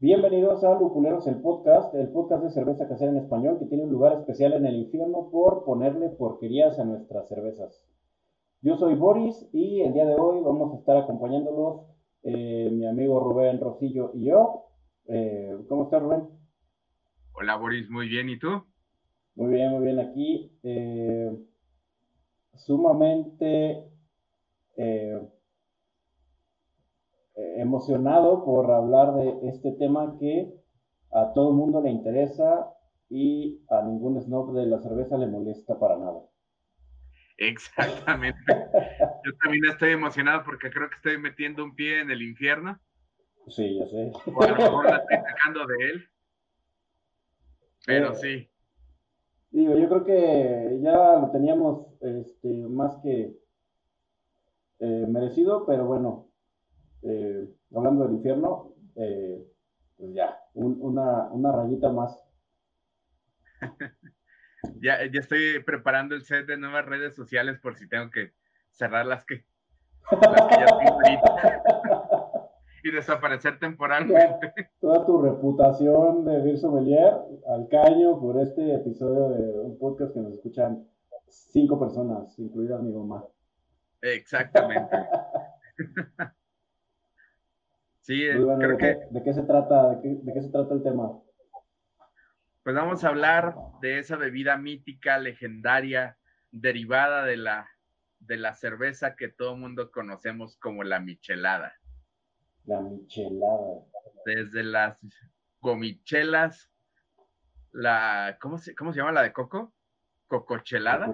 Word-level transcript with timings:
Bienvenidos 0.00 0.62
a 0.62 0.78
Lupuleros, 0.78 1.26
el 1.26 1.40
podcast, 1.40 1.92
el 1.96 2.10
podcast 2.10 2.44
de 2.44 2.50
cerveza 2.50 2.86
casera 2.86 3.10
en 3.10 3.16
español 3.16 3.58
que 3.58 3.66
tiene 3.66 3.82
un 3.82 3.90
lugar 3.90 4.12
especial 4.12 4.52
en 4.52 4.64
el 4.66 4.76
infierno 4.76 5.28
por 5.32 5.64
ponerle 5.64 6.10
porquerías 6.10 6.78
a 6.78 6.84
nuestras 6.84 7.28
cervezas. 7.28 7.84
Yo 8.60 8.76
soy 8.76 8.96
Boris 8.96 9.48
y 9.52 9.82
el 9.82 9.92
día 9.92 10.04
de 10.04 10.16
hoy 10.16 10.42
vamos 10.42 10.74
a 10.74 10.78
estar 10.78 10.96
acompañándolos 10.96 11.86
eh, 12.24 12.68
mi 12.72 12.88
amigo 12.88 13.20
Rubén 13.20 13.60
Rosillo 13.60 14.10
y 14.14 14.24
yo. 14.24 14.64
Eh, 15.06 15.56
¿Cómo 15.68 15.84
estás, 15.84 16.02
Rubén? 16.02 16.28
Hola, 17.34 17.54
Boris, 17.54 17.88
muy 17.88 18.08
bien, 18.08 18.28
¿y 18.28 18.36
tú? 18.36 18.48
Muy 19.36 19.52
bien, 19.52 19.70
muy 19.70 19.84
bien. 19.84 20.00
Aquí 20.00 20.58
eh, 20.64 21.30
sumamente 22.54 23.84
emocionado 27.36 28.44
por 28.44 28.72
hablar 28.72 29.14
de 29.14 29.48
este 29.48 29.72
tema 29.72 30.16
que 30.18 30.52
a 31.12 31.32
todo 31.32 31.50
el 31.50 31.54
mundo 31.54 31.80
le 31.80 31.90
interesa 31.90 32.72
y 33.08 33.64
a 33.70 33.82
ningún 33.82 34.20
snob 34.20 34.52
de 34.54 34.66
la 34.66 34.80
cerveza 34.80 35.16
le 35.16 35.28
molesta 35.28 35.78
para 35.78 35.96
nada. 35.96 36.22
Exactamente. 37.38 38.40
Yo 39.24 39.32
también 39.40 39.64
estoy 39.70 39.92
emocionado 39.92 40.42
porque 40.44 40.70
creo 40.70 40.88
que 40.88 40.96
estoy 40.96 41.18
metiendo 41.18 41.64
un 41.64 41.74
pie 41.74 42.00
en 42.00 42.10
el 42.10 42.20
infierno. 42.20 42.78
Sí, 43.46 43.78
ya 43.78 43.86
sé. 43.86 44.12
O 44.26 44.42
a 44.42 44.48
lo 44.48 44.56
mejor 44.56 44.84
la 44.90 44.96
estoy 44.96 45.16
sacando 45.16 45.66
de 45.66 45.90
él. 45.90 46.08
Pero 47.86 48.12
eh, 48.12 48.14
sí. 48.16 48.50
Digo, 49.50 49.78
yo 49.78 49.88
creo 49.88 50.04
que 50.04 50.80
ya 50.82 51.20
lo 51.20 51.30
teníamos 51.30 51.86
este, 52.00 52.48
más 52.68 52.96
que 53.02 53.38
eh, 54.80 55.06
merecido, 55.08 55.64
pero 55.64 55.86
bueno, 55.86 56.28
eh, 57.02 57.48
hablando 57.74 58.04
del 58.04 58.16
infierno, 58.16 58.74
pues 58.94 60.12
ya, 60.12 60.38
una, 60.54 61.28
una 61.30 61.52
rayita 61.52 61.92
más. 61.92 62.20
ya, 64.80 64.98
ya 65.06 65.20
estoy 65.20 65.62
preparando 65.64 66.14
el 66.14 66.22
set 66.22 66.46
de 66.46 66.56
nuevas 66.56 66.84
redes 66.86 67.14
sociales 67.14 67.58
por 67.60 67.76
si 67.76 67.88
tengo 67.88 68.10
que 68.10 68.32
cerrar 68.70 69.06
las 69.06 69.24
que, 69.24 69.44
las 70.10 70.42
que 70.46 70.56
ya 70.56 70.66
tengo 70.66 70.98
y 72.84 72.90
desaparecer 72.90 73.58
temporalmente. 73.58 74.52
Toda, 74.80 75.04
tu 75.04 75.20
reputación 75.20 76.24
de 76.24 76.40
Vir 76.42 76.58
Sommelier 76.58 77.12
al 77.48 77.68
caño 77.68 78.20
por 78.20 78.40
este 78.40 78.74
episodio 78.74 79.30
de 79.30 79.60
un 79.60 79.78
podcast 79.78 80.14
que 80.14 80.20
nos 80.20 80.34
escuchan 80.34 80.86
cinco 81.28 81.78
personas, 81.78 82.38
incluida 82.38 82.78
mi 82.78 82.92
mamá. 82.92 83.24
Exactamente. 84.02 84.96
Sí, 88.00 88.24
creo 88.26 88.78
que... 88.78 89.00
¿De 89.10 89.22
qué 89.22 89.34
se 89.34 89.42
trata? 89.42 89.96
¿De 89.96 90.32
qué, 90.32 90.40
se 90.40 90.48
trata 90.48 90.72
el 90.72 90.82
tema? 90.82 91.20
Pues 92.68 92.76
vamos 92.76 93.02
a 93.02 93.08
hablar 93.08 93.56
de 93.80 93.98
esa 93.98 94.16
bebida 94.16 94.58
mítica, 94.58 95.16
legendaria, 95.16 96.18
derivada 96.50 97.24
de 97.24 97.38
la, 97.38 97.66
de 98.18 98.36
la 98.36 98.54
cerveza 98.54 99.16
que 99.16 99.28
todo 99.28 99.54
el 99.54 99.60
mundo 99.60 99.90
conocemos 99.90 100.58
como 100.58 100.84
la 100.84 101.00
michelada. 101.00 101.72
La 102.66 102.82
michelada. 102.82 103.86
Desde 104.26 104.64
las 104.64 104.98
gomichelas, 105.62 106.70
la, 107.72 108.36
¿cómo 108.38 108.58
se, 108.58 108.74
cómo 108.74 108.92
se 108.92 108.98
llama 108.98 109.12
la 109.12 109.22
de 109.22 109.32
coco? 109.32 109.72
¿Cocochelada? 110.26 111.06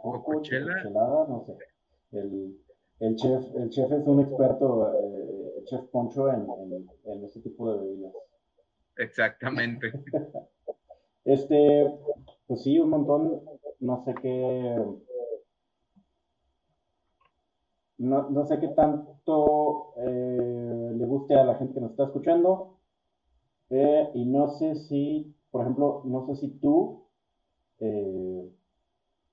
Cocochelada, 0.00 1.26
no 1.28 1.44
sé. 1.44 1.58
El, 2.12 2.56
el 3.00 3.16
chef, 3.16 3.42
el 3.56 3.68
chef 3.70 3.90
es 3.90 4.06
un 4.06 4.20
experto, 4.20 4.94
eh, 4.94 5.54
el 5.58 5.64
chef 5.64 5.80
Poncho, 5.90 6.32
en, 6.32 6.46
en, 7.04 7.24
este 7.24 7.40
tipo 7.40 7.72
de 7.72 7.80
bebidas. 7.80 8.12
Exactamente. 8.96 9.92
este, 11.24 11.98
pues 12.46 12.62
sí, 12.62 12.78
un 12.78 12.90
montón, 12.90 13.42
no 13.80 14.04
sé 14.04 14.14
qué, 14.20 14.76
no, 17.98 18.30
no 18.30 18.46
sé 18.46 18.58
qué 18.58 18.68
tanto 18.68 19.94
eh, 19.96 20.92
le 20.94 21.06
guste 21.06 21.34
a 21.34 21.44
la 21.44 21.56
gente 21.56 21.74
que 21.74 21.80
nos 21.80 21.90
está 21.92 22.04
escuchando. 22.04 22.78
Eh, 23.70 24.10
y 24.14 24.24
no 24.24 24.48
sé 24.48 24.74
si, 24.74 25.34
por 25.50 25.62
ejemplo, 25.62 26.02
no 26.04 26.26
sé 26.26 26.34
si 26.36 26.48
tú 26.58 27.06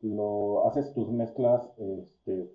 lo 0.01 0.67
haces 0.67 0.93
tus 0.93 1.09
mezclas 1.09 1.69
este, 1.77 2.51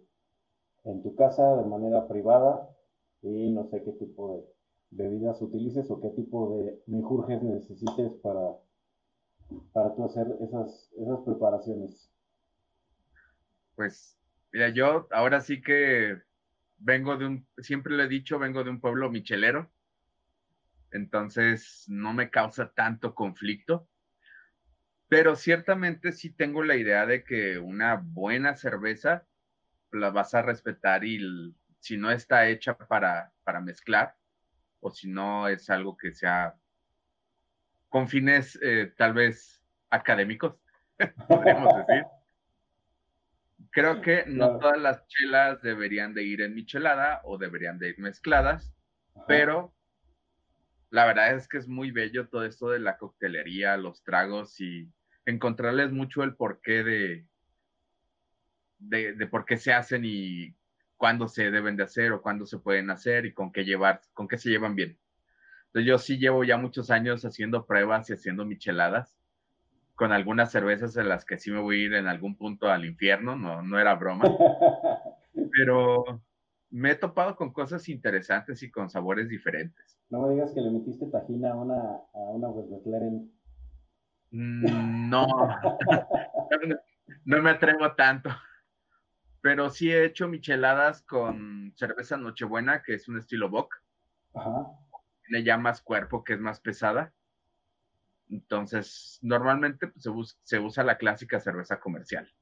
en 0.85 1.03
tu 1.03 1.15
casa 1.15 1.57
de 1.57 1.65
manera 1.65 2.09
privada 2.09 2.71
y 3.23 3.51
no 3.51 3.65
sé 3.65 3.83
qué 3.83 3.93
tipo 3.93 4.35
de 4.35 4.52
bebidas 4.93 5.41
utilices 5.41 5.91
o 5.91 6.01
qué 6.01 6.11
tipo 6.11 6.57
de 6.57 6.83
menjurjes 6.87 7.43
necesites 7.43 8.13
para, 8.23 8.59
para 9.73 9.95
tú 9.95 10.05
hacer 10.05 10.27
esas, 10.41 10.93
esas 10.99 11.21
preparaciones. 11.25 12.13
Pues, 13.75 14.19
mira, 14.53 14.69
yo 14.69 15.09
ahora 15.11 15.41
sí 15.41 15.63
que 15.63 16.21
vengo 16.77 17.17
de 17.17 17.27
un, 17.27 17.47
siempre 17.59 17.97
le 17.97 18.05
he 18.05 18.09
dicho, 18.09 18.39
vengo 18.39 18.63
de 18.65 18.71
un 18.71 18.81
pueblo 18.81 19.11
michelero, 19.11 19.71
entonces 20.91 21.85
no 21.89 22.13
me 22.13 22.29
causa 22.29 22.73
tanto 22.75 23.15
conflicto, 23.15 23.89
pero 25.09 25.37
ciertamente 25.37 26.13
sí 26.13 26.31
tengo 26.31 26.63
la 26.65 26.77
idea 26.77 27.07
de 27.07 27.25
que 27.25 27.59
una 27.59 27.97
buena 27.97 28.57
cerveza 28.57 29.27
la 29.91 30.11
vas 30.11 30.35
a 30.35 30.43
respetar 30.43 31.05
y 31.05 31.55
si 31.81 31.97
no 31.97 32.11
está 32.11 32.49
hecha 32.49 32.77
para, 32.77 33.33
para 33.45 33.61
mezclar 33.61 34.17
o 34.83 34.91
si 34.91 35.09
no 35.09 35.49
es 35.49 35.71
algo 35.71 35.97
que 35.97 36.13
sea 36.13 36.55
con 37.89 38.09
fines 38.09 38.59
eh, 38.63 38.93
tal 38.97 39.15
vez 39.15 39.63
académicos, 39.91 40.57
podríamos 41.29 41.75
decir. 41.87 42.05
Creo 43.71 44.03
que 44.03 44.25
no 44.27 44.59
todas 44.59 44.79
las 44.79 45.07
chelas 45.07 45.63
deberían 45.63 46.13
de 46.15 46.25
ir 46.25 46.43
en 46.43 46.55
michelada 46.55 47.21
o 47.25 47.39
deberían 47.39 47.79
de 47.79 47.91
ir 47.91 47.99
mezcladas, 48.01 48.75
pero 49.27 49.73
la 50.91 51.07
verdad 51.07 51.35
es 51.35 51.49
que 51.49 51.59
es 51.59 51.69
muy 51.69 51.91
bello 51.91 52.29
todo 52.29 52.45
esto 52.45 52.69
de 52.69 52.81
la 52.81 52.99
coctelería, 52.99 53.77
los 53.77 54.03
tragos 54.03 54.61
y 54.61 54.91
encontrarles 55.25 55.93
mucho 55.93 56.23
el 56.23 56.35
porqué 56.35 56.83
de, 56.83 57.27
de, 58.79 59.27
por 59.29 59.45
qué 59.45 59.57
se 59.57 59.73
hacen 59.73 60.05
y 60.05 60.55
cuándo 61.03 61.27
se 61.27 61.51
deben 61.51 61.77
de 61.77 61.83
hacer 61.83 62.13
o 62.13 62.23
cuándo 62.23 62.47
se 62.47 62.61
pueden 62.61 62.89
hacer 62.89 63.27
y 63.27 63.35
con 63.35 63.51
qué 63.51 63.65
llevar, 63.65 64.03
con 64.15 64.29
qué 64.29 64.39
se 64.39 64.51
llevan 64.51 64.77
bien. 64.77 64.97
Entonces 65.67 65.89
yo 65.89 65.99
sí 65.99 66.17
llevo 66.17 66.45
ya 66.45 66.57
muchos 66.59 66.93
años 66.93 67.25
haciendo 67.25 67.67
pruebas 67.67 68.09
y 68.09 68.13
haciendo 68.13 68.45
micheladas 68.45 69.19
con 69.97 70.13
algunas 70.13 70.53
cervezas 70.53 70.97
en 70.97 71.09
las 71.09 71.25
que 71.25 71.39
sí 71.39 71.51
me 71.51 71.59
voy 71.59 71.81
a 71.81 71.85
ir 71.87 71.95
en 71.95 72.07
algún 72.07 72.37
punto 72.37 72.69
al 72.69 72.85
infierno, 72.85 73.35
no, 73.35 73.63
no 73.63 73.81
era 73.81 73.97
broma. 73.97 74.23
Pero 75.59 76.23
me 76.71 76.93
he 76.93 76.95
topado 76.95 77.35
con 77.35 77.53
cosas 77.53 77.89
interesantes 77.89 78.63
y 78.63 78.71
con 78.71 78.89
sabores 78.89 79.29
diferentes. 79.29 79.99
No 80.09 80.23
me 80.23 80.35
digas 80.35 80.53
que 80.53 80.61
le 80.61 80.71
metiste 80.71 81.07
tajina 81.07 81.51
a 81.51 81.57
una, 81.57 81.81
a 82.15 82.19
una 82.31 82.47
mm, 84.31 85.11
no, 85.11 85.27
no 87.25 87.43
me 87.43 87.51
atrevo 87.51 87.93
tanto 87.97 88.31
pero 89.43 89.71
sí 89.71 89.91
he 89.91 90.05
hecho 90.05 90.29
micheladas 90.29 91.03
con 91.03 91.73
cerveza 91.77 92.17
Nochebuena, 92.17 92.83
que 92.83 92.95
es 92.95 93.09
un 93.09 93.19
estilo 93.19 93.51
Bock. 93.51 93.83
Ajá. 94.35 94.69
Le 95.29 95.43
llamas 95.43 95.83
cuerpo, 95.83 96.23
que 96.23 96.35
es 96.35 96.41
más 96.41 96.61
pesada. 96.61 97.13
Entonces, 98.31 99.19
normalmente 99.21 99.89
pues, 99.89 100.39
se, 100.45 100.59
usa 100.61 100.85
la 100.85 100.97
clásica 100.97 101.41
cerveza 101.41 101.81
comercial. 101.81 102.33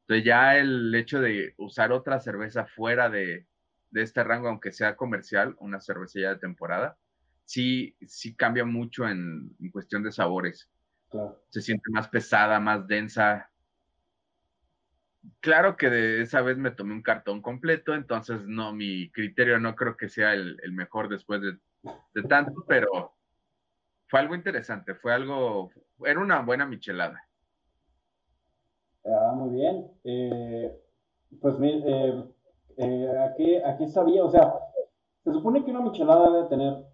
Entonces, 0.00 0.24
ya 0.24 0.56
el 0.56 0.94
hecho 0.94 1.20
de 1.20 1.54
usar 1.58 1.92
otra 1.92 2.18
cerveza 2.18 2.64
fuera 2.64 3.10
de, 3.10 3.46
este 3.92 4.24
rango, 4.24 4.48
aunque 4.48 4.72
sea 4.72 4.96
comercial, 4.96 5.54
una 5.58 5.80
cerveza 5.80 6.20
ya 6.20 6.30
de 6.30 6.40
temporada, 6.40 6.96
sí, 7.44 7.96
sí 8.06 8.34
cambia 8.34 8.64
mucho 8.64 9.06
en, 9.06 9.54
en 9.60 9.70
cuestión 9.70 10.02
de 10.02 10.10
sabores. 10.10 10.70
Claro. 11.10 11.44
Se 11.50 11.60
siente 11.60 11.84
más 11.92 12.08
pesada, 12.08 12.58
más 12.60 12.86
densa, 12.88 13.50
claro 15.40 15.76
que 15.76 15.90
de 15.90 16.22
esa 16.22 16.42
vez 16.42 16.56
me 16.56 16.70
tomé 16.70 16.94
un 16.94 17.02
cartón 17.02 17.42
completo, 17.42 17.94
entonces 17.94 18.46
no, 18.46 18.72
mi 18.72 19.10
criterio 19.10 19.58
no 19.58 19.74
creo 19.74 19.96
que 19.96 20.08
sea 20.08 20.34
el, 20.34 20.58
mejor 20.72 21.08
después 21.08 21.40
de, 21.40 22.22
tanto, 22.28 22.64
pero 22.66 23.14
fue 24.06 24.20
algo 24.20 24.34
interesante, 24.34 24.94
fue 24.94 25.12
algo, 25.12 25.70
era 26.04 26.20
una 26.20 26.40
buena 26.40 26.66
michelada. 26.66 27.22
Ah, 29.04 29.32
muy 29.34 29.56
bien. 29.56 29.86
Eh, 30.04 30.72
pues 31.40 31.56
eh, 31.60 32.24
eh, 32.76 33.18
aquí, 33.30 33.56
aquí 33.56 33.86
sabía, 33.88 34.24
o 34.24 34.30
sea, 34.30 34.54
se 35.24 35.32
supone 35.32 35.64
que 35.64 35.70
una 35.70 35.80
michelada 35.80 36.30
debe 36.30 36.48
tener 36.48 36.84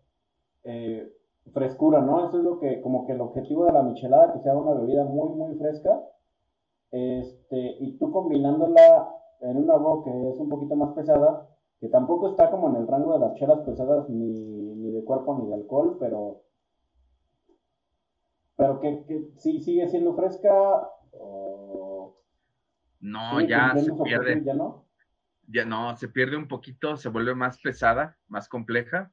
eh, 0.64 1.12
frescura, 1.52 2.00
¿no? 2.00 2.26
Eso 2.26 2.38
es 2.38 2.44
lo 2.44 2.58
que, 2.58 2.80
como 2.80 3.06
que 3.06 3.12
el 3.12 3.20
objetivo 3.20 3.64
de 3.66 3.72
la 3.72 3.82
michelada, 3.82 4.32
que 4.32 4.40
sea 4.40 4.54
una 4.54 4.78
bebida 4.80 5.04
muy, 5.04 5.30
muy 5.30 5.56
fresca. 5.56 6.00
Este, 6.92 7.76
y 7.80 7.96
tú 7.98 8.10
combinándola 8.10 9.14
en 9.40 9.56
una 9.56 9.76
boca 9.76 10.10
que 10.10 10.30
es 10.30 10.38
un 10.38 10.48
poquito 10.48 10.76
más 10.76 10.92
pesada, 10.94 11.48
que 11.80 11.88
tampoco 11.88 12.30
está 12.30 12.50
como 12.50 12.68
en 12.70 12.76
el 12.76 12.86
rango 12.86 13.14
de 13.14 13.20
las 13.20 13.34
chelas 13.34 13.60
pesadas 13.60 14.08
ni, 14.08 14.90
de 14.90 15.04
cuerpo 15.04 15.38
ni 15.38 15.48
de 15.48 15.54
alcohol, 15.54 15.96
pero 15.98 16.42
pero 18.56 18.78
que, 18.80 19.04
que 19.06 19.30
sí 19.38 19.60
sigue 19.60 19.88
siendo 19.88 20.14
fresca 20.14 20.90
no, 23.00 23.40
ya 23.40 23.74
se 23.76 23.92
pierde. 24.04 24.42
¿Ya 24.44 24.54
no? 24.54 24.86
Ya 25.46 25.64
no, 25.64 25.96
se 25.96 26.08
pierde 26.08 26.36
un 26.36 26.46
poquito, 26.46 26.96
se 26.96 27.08
vuelve 27.08 27.34
más 27.34 27.58
pesada, 27.60 28.16
más 28.28 28.48
compleja. 28.48 29.12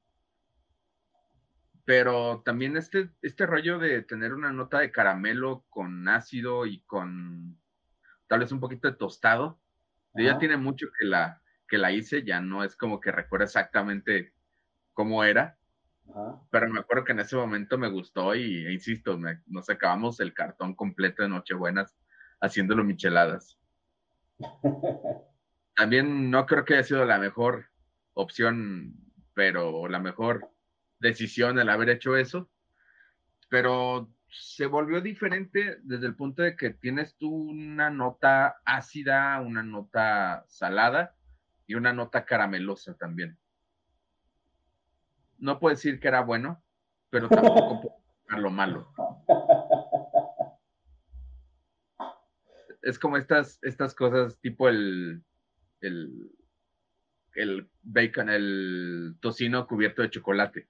Pero 1.86 2.42
también 2.44 2.76
este, 2.76 3.10
este 3.22 3.46
rollo 3.46 3.80
de 3.80 4.04
tener 4.04 4.34
una 4.34 4.52
nota 4.52 4.80
de 4.80 4.92
caramelo 4.92 5.66
con 5.70 6.08
ácido 6.10 6.66
y 6.66 6.82
con 6.82 7.58
tal 8.28 8.40
vez 8.40 8.52
un 8.52 8.60
poquito 8.60 8.90
de 8.90 8.98
tostado, 8.98 9.60
ya 10.14 10.40
tiene 10.40 10.58
mucho 10.58 10.88
que 10.98 11.06
la, 11.06 11.42
que 11.68 11.78
la 11.78 11.92
hice, 11.92 12.24
ya 12.24 12.42
no 12.42 12.64
es 12.64 12.76
como 12.76 13.00
que 13.00 13.12
recuerdo 13.12 13.46
exactamente 13.46 14.34
cómo 14.94 15.24
era, 15.24 15.58
pero 16.50 16.70
me 16.70 16.80
acuerdo 16.80 17.04
que 17.04 17.12
en 17.12 17.20
ese 17.20 17.36
momento 17.36 17.78
me 17.78 17.90
gustó 17.90 18.34
y, 18.34 18.66
e 18.66 18.74
insisto, 18.74 19.20
nos 19.46 19.70
acabamos 19.70 20.20
el 20.20 20.34
cartón 20.34 20.74
completo 20.74 21.22
de 21.22 21.30
Nochebuenas 21.30 21.96
haciéndolo 22.40 22.84
micheladas. 22.84 23.60
También 25.76 26.32
no 26.32 26.46
creo 26.46 26.66
que 26.66 26.74
haya 26.74 26.84
sido 26.84 27.06
la 27.06 27.20
mejor 27.20 27.68
opción, 28.14 28.96
pero 29.34 29.88
la 29.88 30.00
mejor 30.00 30.50
decisión 31.00 31.60
el 31.60 31.70
haber 31.70 31.90
hecho 31.90 32.18
eso, 32.18 32.50
pero 33.50 34.10
se 34.30 34.66
volvió 34.66 35.02
diferente 35.02 35.78
desde 35.84 36.08
el 36.08 36.16
punto 36.16 36.42
de 36.42 36.56
que 36.56 36.72
tienes 36.72 37.16
tú 37.18 37.34
una 37.34 37.90
nota 37.90 38.58
ácida, 38.66 39.40
una 39.42 39.64
nota 39.64 40.44
salada 40.48 41.16
y 41.66 41.76
una 41.76 41.94
nota 41.94 42.26
caramelosa 42.26 42.96
también. 42.96 43.38
No 45.38 45.60
puedo 45.60 45.76
decir 45.76 46.00
que 46.00 46.08
era 46.08 46.22
bueno, 46.22 46.64
pero 47.10 47.30
tampoco 47.30 47.82
puedo 47.82 47.96
decir 48.28 48.40
lo 48.40 48.50
malo. 48.50 48.94
Es 52.82 53.00
como 53.00 53.18
estas, 53.18 53.60
estas 53.64 53.94
cosas 53.94 54.40
tipo 54.40 54.70
el, 54.70 55.24
el, 55.82 56.32
el 57.36 57.70
bacon, 57.84 58.30
el 58.30 59.16
tocino 59.20 59.68
cubierto 59.68 60.02
de 60.02 60.10
chocolate. 60.10 60.68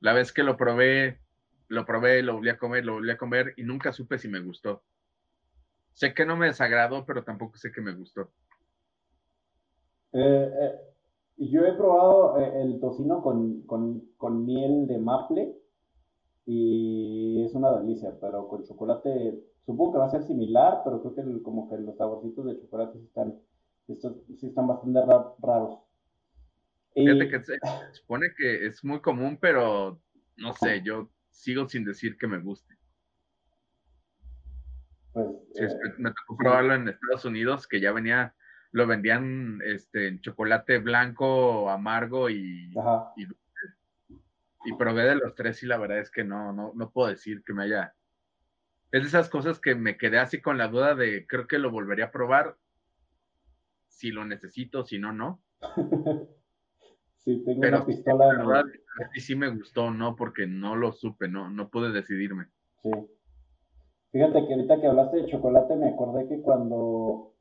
La 0.00 0.12
vez 0.12 0.32
que 0.32 0.42
lo 0.42 0.56
probé, 0.56 1.20
lo 1.70 1.86
probé, 1.86 2.22
lo 2.22 2.34
volví 2.34 2.48
a 2.48 2.58
comer, 2.58 2.84
lo 2.84 2.94
volví 2.94 3.10
a 3.10 3.16
comer 3.16 3.54
y 3.56 3.62
nunca 3.62 3.92
supe 3.92 4.18
si 4.18 4.28
me 4.28 4.40
gustó. 4.40 4.82
Sé 5.92 6.12
que 6.12 6.26
no 6.26 6.36
me 6.36 6.46
desagradó, 6.46 7.06
pero 7.06 7.22
tampoco 7.22 7.56
sé 7.56 7.70
que 7.70 7.80
me 7.80 7.94
gustó. 7.94 8.32
Eh, 10.12 10.50
eh, 10.60 10.72
yo 11.36 11.64
he 11.64 11.72
probado 11.74 12.40
eh, 12.40 12.62
el 12.62 12.80
tocino 12.80 13.22
con, 13.22 13.62
con, 13.62 14.44
miel 14.44 14.88
de 14.88 14.98
maple 14.98 15.56
y 16.44 17.44
es 17.44 17.54
una 17.54 17.78
delicia, 17.78 18.18
pero 18.20 18.48
con 18.48 18.64
chocolate 18.64 19.40
supongo 19.64 19.92
que 19.92 19.98
va 19.98 20.06
a 20.06 20.10
ser 20.10 20.24
similar, 20.24 20.80
pero 20.84 21.00
creo 21.00 21.14
que 21.14 21.42
como 21.44 21.70
que 21.70 21.78
los 21.78 21.96
saborcitos 21.96 22.46
de 22.46 22.58
chocolate 22.58 22.98
están, 22.98 23.38
sí 23.86 24.48
están 24.48 24.66
bastante 24.66 25.00
raros. 25.40 25.78
Fíjate 26.94 27.28
que 27.28 27.44
se 27.44 27.58
supone 27.92 28.26
que 28.36 28.66
es 28.66 28.84
muy 28.84 29.00
común, 29.00 29.38
pero 29.40 30.00
no 30.36 30.52
sé, 30.54 30.82
yo 30.82 31.08
sigo 31.40 31.68
sin 31.68 31.84
decir 31.84 32.16
que 32.16 32.26
me 32.26 32.38
guste. 32.38 32.76
Pues, 35.12 35.26
eh, 35.56 35.68
me 35.98 36.10
tocó 36.10 36.36
probarlo 36.36 36.74
en 36.74 36.88
Estados 36.88 37.24
Unidos, 37.24 37.66
que 37.66 37.80
ya 37.80 37.92
venía, 37.92 38.34
lo 38.72 38.86
vendían 38.86 39.60
este, 39.64 40.08
en 40.08 40.20
chocolate 40.20 40.78
blanco, 40.78 41.70
amargo 41.70 42.30
y, 42.30 42.72
y, 43.16 43.26
y 44.64 44.72
probé 44.78 45.04
de 45.04 45.16
los 45.16 45.34
tres 45.34 45.62
y 45.62 45.66
la 45.66 45.78
verdad 45.78 45.98
es 45.98 46.10
que 46.10 46.22
no, 46.22 46.52
no, 46.52 46.72
no 46.74 46.90
puedo 46.90 47.08
decir 47.08 47.42
que 47.44 47.54
me 47.54 47.64
haya... 47.64 47.94
Es 48.92 49.02
de 49.02 49.08
esas 49.08 49.28
cosas 49.28 49.60
que 49.60 49.74
me 49.74 49.96
quedé 49.96 50.18
así 50.18 50.40
con 50.40 50.58
la 50.58 50.68
duda 50.68 50.94
de 50.94 51.26
creo 51.26 51.46
que 51.46 51.58
lo 51.58 51.70
volvería 51.70 52.06
a 52.06 52.12
probar 52.12 52.56
si 53.88 54.10
lo 54.10 54.24
necesito, 54.24 54.84
si 54.84 54.98
no, 54.98 55.12
no. 55.12 55.42
Sí, 57.22 57.42
tengo 57.44 57.60
una 57.60 57.84
pistola. 57.84 58.32
La 58.32 58.46
verdad, 58.46 58.64
sí, 59.14 59.20
sí 59.20 59.36
me 59.36 59.54
gustó, 59.54 59.90
¿no? 59.90 60.16
Porque 60.16 60.46
no 60.46 60.76
lo 60.76 60.92
supe, 60.92 61.28
no, 61.28 61.50
no 61.50 61.68
pude 61.70 61.92
decidirme. 61.92 62.46
Sí. 62.82 62.90
Fíjate 64.12 64.46
que 64.46 64.54
ahorita 64.54 64.80
que 64.80 64.86
hablaste 64.88 65.18
de 65.18 65.26
chocolate, 65.26 65.76
me 65.76 65.90
acordé 65.90 66.26
que 66.26 66.42
cuando, 66.42 67.34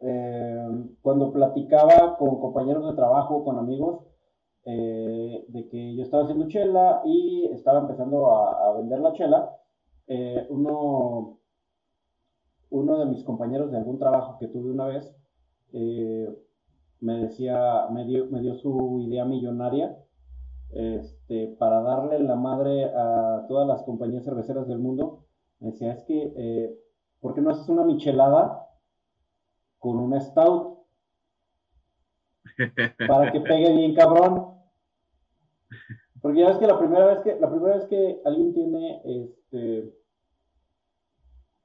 eh, 0.00 0.66
cuando 1.00 1.32
platicaba 1.32 2.16
con 2.16 2.40
compañeros 2.40 2.88
de 2.88 2.96
trabajo, 2.96 3.44
con 3.44 3.58
amigos, 3.58 4.04
eh, 4.64 5.44
de 5.48 5.68
que 5.68 5.94
yo 5.94 6.02
estaba 6.02 6.24
haciendo 6.24 6.48
chela 6.48 7.02
y 7.04 7.44
estaba 7.52 7.80
empezando 7.80 8.34
a, 8.34 8.76
vender 8.78 8.98
la 8.98 9.12
chela, 9.12 9.56
eh, 10.08 10.44
uno, 10.50 11.38
uno 12.70 12.98
de 12.98 13.06
mis 13.06 13.22
compañeros 13.22 13.70
de 13.70 13.78
algún 13.78 13.98
trabajo 13.98 14.38
que 14.38 14.48
tuve 14.48 14.70
una 14.72 14.86
vez, 14.86 15.14
me 17.00 17.18
decía, 17.20 17.88
me 17.92 18.04
dio, 18.04 18.26
me 18.26 18.40
dio 18.40 18.54
su 18.54 19.00
idea 19.00 19.24
millonaria 19.24 20.03
este, 20.70 21.56
para 21.58 21.82
darle 21.82 22.18
la 22.18 22.36
madre 22.36 22.84
a 22.84 23.44
todas 23.48 23.66
las 23.66 23.82
compañías 23.82 24.24
cerveceras 24.24 24.66
del 24.66 24.78
mundo. 24.78 25.24
Me 25.60 25.70
decía, 25.70 25.92
es 25.92 26.02
que, 26.04 26.32
eh, 26.36 26.78
¿por 27.20 27.34
qué 27.34 27.40
no 27.40 27.50
haces 27.50 27.68
una 27.68 27.84
michelada 27.84 28.68
con 29.78 29.98
un 29.98 30.20
stout? 30.20 30.78
Para 33.08 33.32
que 33.32 33.40
pegue 33.40 33.72
bien 33.72 33.94
cabrón. 33.94 34.54
Porque 36.20 36.40
ya 36.40 36.48
ves 36.48 36.58
que 36.58 36.66
la 36.66 36.78
primera 36.78 37.06
vez 37.06 37.18
que, 37.20 37.38
la 37.38 37.50
primera 37.50 37.76
vez 37.76 37.86
que 37.86 38.20
alguien 38.24 38.54
tiene 38.54 39.02
este 39.04 39.94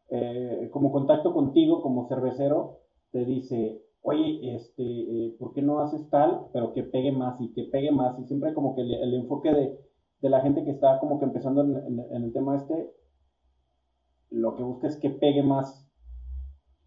eh, 0.09 0.69
como 0.71 0.91
contacto 0.91 1.33
contigo 1.33 1.81
como 1.81 2.07
cervecero, 2.07 2.79
te 3.11 3.25
dice, 3.25 3.83
oye, 4.01 4.55
este, 4.55 4.83
eh, 4.83 5.35
¿por 5.37 5.53
qué 5.53 5.61
no 5.61 5.79
haces 5.79 6.09
tal, 6.09 6.47
pero 6.53 6.73
que 6.73 6.83
pegue 6.83 7.11
más 7.11 7.39
y 7.41 7.51
que 7.53 7.63
pegue 7.65 7.91
más? 7.91 8.17
Y 8.19 8.25
siempre 8.25 8.53
como 8.53 8.75
que 8.75 8.81
el, 8.81 9.13
enfoque 9.13 9.51
de, 9.53 10.29
la 10.29 10.41
gente 10.41 10.63
que 10.63 10.71
está 10.71 10.99
como 10.99 11.19
que 11.19 11.25
empezando 11.25 11.61
en, 11.61 12.23
el 12.23 12.33
tema 12.33 12.57
este, 12.57 12.91
lo 14.29 14.55
que 14.55 14.63
busca 14.63 14.87
es 14.87 14.97
que 14.97 15.09
pegue 15.09 15.43
más. 15.43 15.85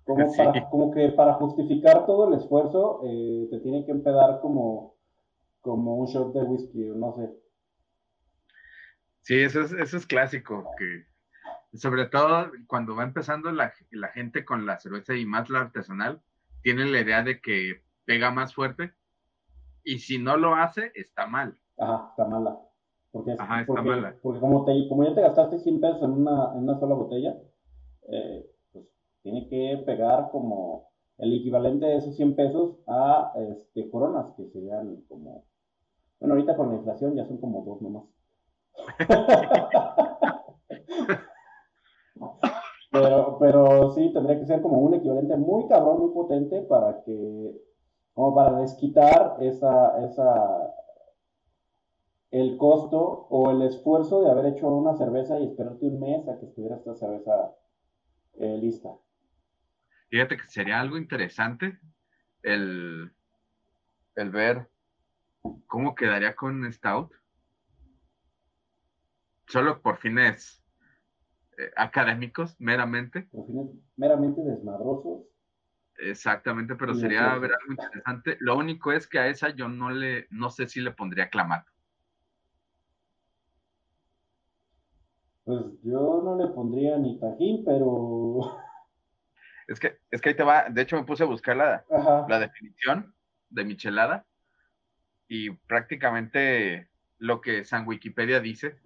Como, 0.04 0.34
para, 0.36 0.68
como 0.68 0.90
que 0.90 1.10
para 1.10 1.34
justificar 1.34 2.06
todo 2.06 2.28
el 2.28 2.34
esfuerzo, 2.34 3.02
eh, 3.04 3.46
te 3.50 3.60
tiene 3.60 3.84
que 3.84 3.92
empedar 3.92 4.40
como, 4.40 4.96
como 5.60 5.96
un 5.96 6.06
shot 6.06 6.34
de 6.34 6.42
whisky, 6.42 6.80
no 6.96 7.14
sé. 7.14 7.30
Sí, 9.20 9.38
eso 9.38 9.60
es, 9.60 9.72
eso 9.72 9.96
es 9.96 10.06
clásico, 10.06 10.64
que 10.76 11.78
sobre 11.78 12.06
todo 12.06 12.50
cuando 12.66 12.96
va 12.96 13.04
empezando 13.04 13.52
la, 13.52 13.72
la 13.90 14.08
gente 14.08 14.44
con 14.44 14.66
la 14.66 14.80
cerveza 14.80 15.14
y 15.14 15.24
más 15.24 15.48
la 15.48 15.60
artesanal, 15.60 16.20
tienen 16.62 16.92
la 16.92 17.00
idea 17.00 17.22
de 17.22 17.40
que 17.40 17.82
pega 18.04 18.30
más 18.30 18.54
fuerte 18.54 18.92
y 19.84 19.98
si 19.98 20.18
no 20.18 20.36
lo 20.36 20.54
hace, 20.54 20.92
está 20.94 21.26
mal. 21.26 21.58
Ajá, 21.78 22.08
está 22.10 22.24
mala. 22.24 22.58
Porque, 23.10 23.36
Ajá, 23.38 23.60
está 23.60 23.82
mala. 23.82 24.16
Porque 24.22 24.40
como, 24.40 24.64
te, 24.64 24.88
como 24.88 25.04
ya 25.04 25.14
te 25.14 25.20
gastaste 25.20 25.58
100 25.58 25.80
pesos 25.80 26.02
en 26.02 26.10
una, 26.12 26.52
en 26.52 26.58
una 26.60 26.78
sola 26.78 26.94
botella, 26.94 27.36
eh, 28.08 28.46
pues 28.72 28.86
tiene 29.22 29.48
que 29.48 29.82
pegar 29.84 30.30
como 30.30 30.90
el 31.18 31.34
equivalente 31.34 31.86
de 31.86 31.96
esos 31.96 32.16
100 32.16 32.36
pesos 32.36 32.78
a 32.86 33.32
este, 33.50 33.90
coronas, 33.90 34.34
que 34.36 34.48
serían 34.48 35.02
como... 35.08 35.44
Bueno, 36.20 36.34
ahorita 36.34 36.56
con 36.56 36.68
la 36.68 36.76
inflación 36.76 37.14
ya 37.14 37.26
son 37.26 37.38
como 37.38 37.64
dos 37.64 37.82
nomás. 37.82 38.04
Pero, 43.42 43.90
sí, 43.90 44.12
tendría 44.12 44.38
que 44.38 44.46
ser 44.46 44.62
como 44.62 44.78
un 44.78 44.94
equivalente 44.94 45.36
muy 45.36 45.66
cabrón, 45.66 45.98
muy 45.98 46.14
potente 46.14 46.62
para 46.62 47.02
que, 47.02 47.60
como 48.12 48.36
para 48.36 48.60
desquitar 48.60 49.36
esa, 49.40 50.00
esa, 50.04 50.72
el 52.30 52.56
costo 52.56 53.26
o 53.30 53.50
el 53.50 53.62
esfuerzo 53.62 54.22
de 54.22 54.30
haber 54.30 54.46
hecho 54.46 54.68
una 54.68 54.94
cerveza 54.94 55.40
y 55.40 55.48
esperarte 55.48 55.86
un 55.86 55.98
mes 55.98 56.28
a 56.28 56.38
que 56.38 56.46
estuviera 56.46 56.76
esta 56.76 56.94
cerveza 56.94 57.56
eh, 58.34 58.58
lista. 58.58 58.90
Fíjate 60.08 60.36
que 60.36 60.46
sería 60.46 60.80
algo 60.80 60.96
interesante 60.96 61.80
el, 62.44 63.10
el 64.14 64.30
ver 64.30 64.68
cómo 65.66 65.96
quedaría 65.96 66.36
con 66.36 66.72
Stout. 66.72 67.10
Solo 69.48 69.82
por 69.82 69.96
fines 69.96 70.61
eh, 71.62 71.72
académicos, 71.76 72.56
meramente. 72.58 73.28
meramente 73.96 74.42
desmadrosos. 74.42 75.22
Exactamente, 75.96 76.74
pero 76.74 76.94
sería 76.94 77.36
ver 77.38 77.52
algo 77.52 77.72
interesante. 77.72 78.36
Lo 78.40 78.56
único 78.56 78.92
es 78.92 79.06
que 79.06 79.18
a 79.18 79.28
esa 79.28 79.50
yo 79.50 79.68
no 79.68 79.90
le, 79.90 80.26
no 80.30 80.50
sé 80.50 80.66
si 80.66 80.80
le 80.80 80.90
pondría 80.90 81.30
clamato. 81.30 81.70
Pues 85.44 85.64
yo 85.82 86.22
no 86.24 86.36
le 86.38 86.52
pondría 86.52 86.98
ni 86.98 87.18
tajín, 87.18 87.64
pero. 87.64 88.40
Es 89.68 89.78
que, 89.78 89.96
es 90.10 90.20
que 90.20 90.30
ahí 90.30 90.34
te 90.34 90.42
va. 90.42 90.68
De 90.68 90.82
hecho, 90.82 90.96
me 90.96 91.04
puse 91.04 91.22
a 91.22 91.26
buscar 91.26 91.56
la, 91.56 91.84
la 92.28 92.38
definición 92.40 93.14
de 93.48 93.64
michelada. 93.64 94.26
Y 95.28 95.50
prácticamente 95.50 96.90
lo 97.18 97.40
que 97.40 97.64
San 97.64 97.86
Wikipedia 97.86 98.40
dice, 98.40 98.80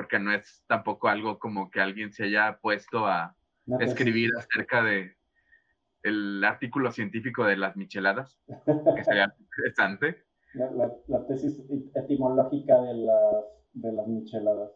porque 0.00 0.18
no 0.18 0.32
es 0.32 0.64
tampoco 0.66 1.08
algo 1.08 1.38
como 1.38 1.70
que 1.70 1.78
alguien 1.78 2.10
se 2.10 2.24
haya 2.24 2.58
puesto 2.62 3.06
a 3.06 3.36
escribir 3.80 4.30
acerca 4.34 4.82
de 4.82 5.14
el 6.02 6.42
artículo 6.42 6.90
científico 6.90 7.44
de 7.44 7.58
las 7.58 7.76
micheladas, 7.76 8.40
que 8.96 9.04
sería 9.04 9.30
interesante. 9.38 10.24
La, 10.54 11.26
tesis 11.28 11.60
etimológica 11.94 12.80
de 12.80 12.94
las, 12.94 13.44
de 13.74 13.92
las 13.92 14.06
micheladas. 14.06 14.70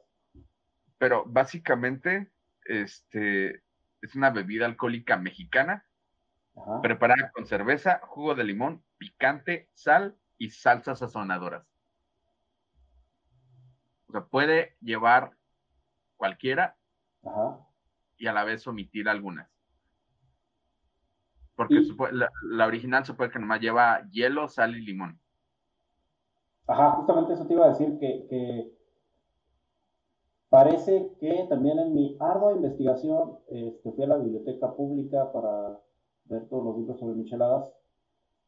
Pero 0.99 1.25
básicamente, 1.25 2.31
este, 2.66 3.62
es 4.02 4.14
una 4.14 4.28
bebida 4.28 4.66
alcohólica 4.66 5.16
mexicana, 5.16 5.87
preparada 6.83 7.33
con 7.33 7.47
cerveza, 7.47 8.00
jugo 8.02 8.35
de 8.35 8.45
limón, 8.45 8.85
picante, 8.99 9.71
sal 9.73 10.19
y 10.37 10.50
salsas 10.50 10.99
sazonadoras. 10.99 11.74
O 14.14 14.16
sea, 14.16 14.26
puede 14.28 14.76
llevar 14.80 15.33
cualquiera 16.16 16.76
y 18.16 18.28
a 18.28 18.33
la 18.33 18.44
vez 18.44 18.64
omitir 18.68 19.09
algunas. 19.09 19.50
Porque 21.56 21.83
la, 22.12 22.66
original 22.66 23.04
supone 23.04 23.33
que 23.33 23.40
nomás 23.40 23.61
lleva 23.61 24.09
hielo, 24.12 24.49
sal 24.49 24.76
y 24.76 24.83
limón. 24.83 25.18
Ajá, 26.68 26.92
justamente 26.92 27.33
eso 27.33 27.44
te 27.44 27.54
iba 27.54 27.66
a 27.66 27.71
decir 27.71 27.99
que, 27.99 28.73
parece 30.49 31.11
que 31.18 31.47
también 31.49 31.80
en 31.80 31.92
mi 31.92 32.16
ardua 32.21 32.52
investigación 32.52 33.40
este, 33.49 33.90
fui 33.90 34.04
a 34.04 34.09
la 34.09 34.18
biblioteca 34.18 34.76
pública 34.76 35.33
para 35.33 35.80
ver 36.26 36.49
todos 36.49 36.64
los 36.64 36.78
libros 36.78 37.00
sobre 37.00 37.16
micheladas 37.16 37.73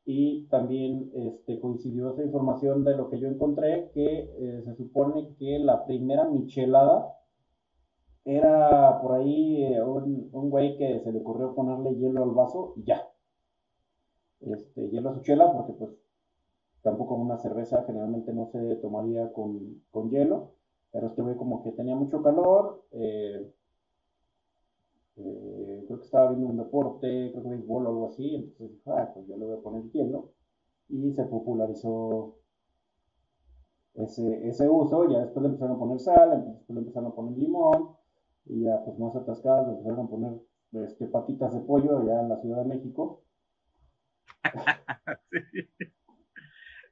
y 0.06 0.44
también 0.44 1.10
este, 1.14 1.58
coincidió 1.58 2.12
esa 2.12 2.22
información 2.22 2.84
de 2.84 2.96
lo 2.96 3.10
que 3.10 3.18
yo 3.18 3.26
encontré, 3.26 3.90
que 3.92 4.30
eh, 4.38 4.62
se 4.64 4.74
supone 4.76 5.34
que 5.36 5.58
la 5.58 5.84
primera 5.84 6.24
michelada 6.30 7.12
era 8.24 9.00
por 9.02 9.14
ahí 9.16 9.64
eh, 9.64 9.82
un, 9.82 10.30
un 10.32 10.50
güey 10.50 10.78
que 10.78 11.00
se 11.00 11.12
le 11.12 11.18
ocurrió 11.18 11.54
ponerle 11.54 11.96
hielo 11.96 12.22
al 12.22 12.30
vaso 12.30 12.74
y 12.76 12.84
ya. 12.84 13.02
Este, 14.40 14.88
hielo 14.90 15.10
a 15.10 15.14
su 15.14 15.22
chela, 15.22 15.52
porque 15.52 15.72
pues 15.72 15.90
tampoco 16.82 17.16
una 17.16 17.38
cerveza 17.38 17.82
generalmente 17.84 18.32
no 18.32 18.46
se 18.46 18.76
tomaría 18.76 19.32
con, 19.32 19.82
hielo, 20.08 20.52
pero 20.92 21.08
este 21.08 21.22
güey 21.22 21.36
como 21.36 21.64
que 21.64 21.72
tenía 21.72 21.96
mucho 21.96 22.22
calor, 22.22 22.84
eh, 22.92 23.52
eh, 25.16 25.84
creo 25.86 25.98
que 25.98 26.04
estaba 26.04 26.30
viendo 26.30 26.48
un 26.48 26.56
deporte, 26.56 27.30
creo 27.32 27.42
que 27.42 27.48
béisbol 27.48 27.86
o 27.86 27.88
algo 27.88 28.06
así, 28.08 28.34
entonces 28.34 28.76
dijo, 28.76 28.96
ah, 28.96 29.10
pues 29.14 29.26
yo 29.26 29.36
le 29.36 29.46
voy 29.46 29.58
a 29.58 29.62
poner 29.62 29.90
hielo, 29.92 30.32
y 30.88 31.12
se 31.12 31.24
popularizó 31.24 32.36
ese, 33.94 34.48
ese 34.48 34.68
uso, 34.68 35.08
ya 35.10 35.20
después 35.20 35.42
le 35.42 35.48
empezaron 35.48 35.76
a 35.76 35.78
poner 35.78 36.00
sal, 36.00 36.44
después 36.46 36.74
le 36.74 36.80
empezaron 36.80 37.10
a 37.10 37.14
poner 37.14 37.38
limón, 37.38 37.96
y 38.46 38.62
ya 38.62 38.84
pues 38.84 38.98
más 38.98 39.16
atascadas 39.16 39.68
empezaron 39.68 40.06
a 40.06 40.08
poner 40.08 40.32
este, 40.84 41.06
patitas 41.06 41.52
de 41.54 41.60
pollo 41.60 41.98
allá 41.98 42.20
en 42.20 42.28
la 42.28 42.40
Ciudad 42.40 42.62
de 42.62 42.68
México. 42.68 43.22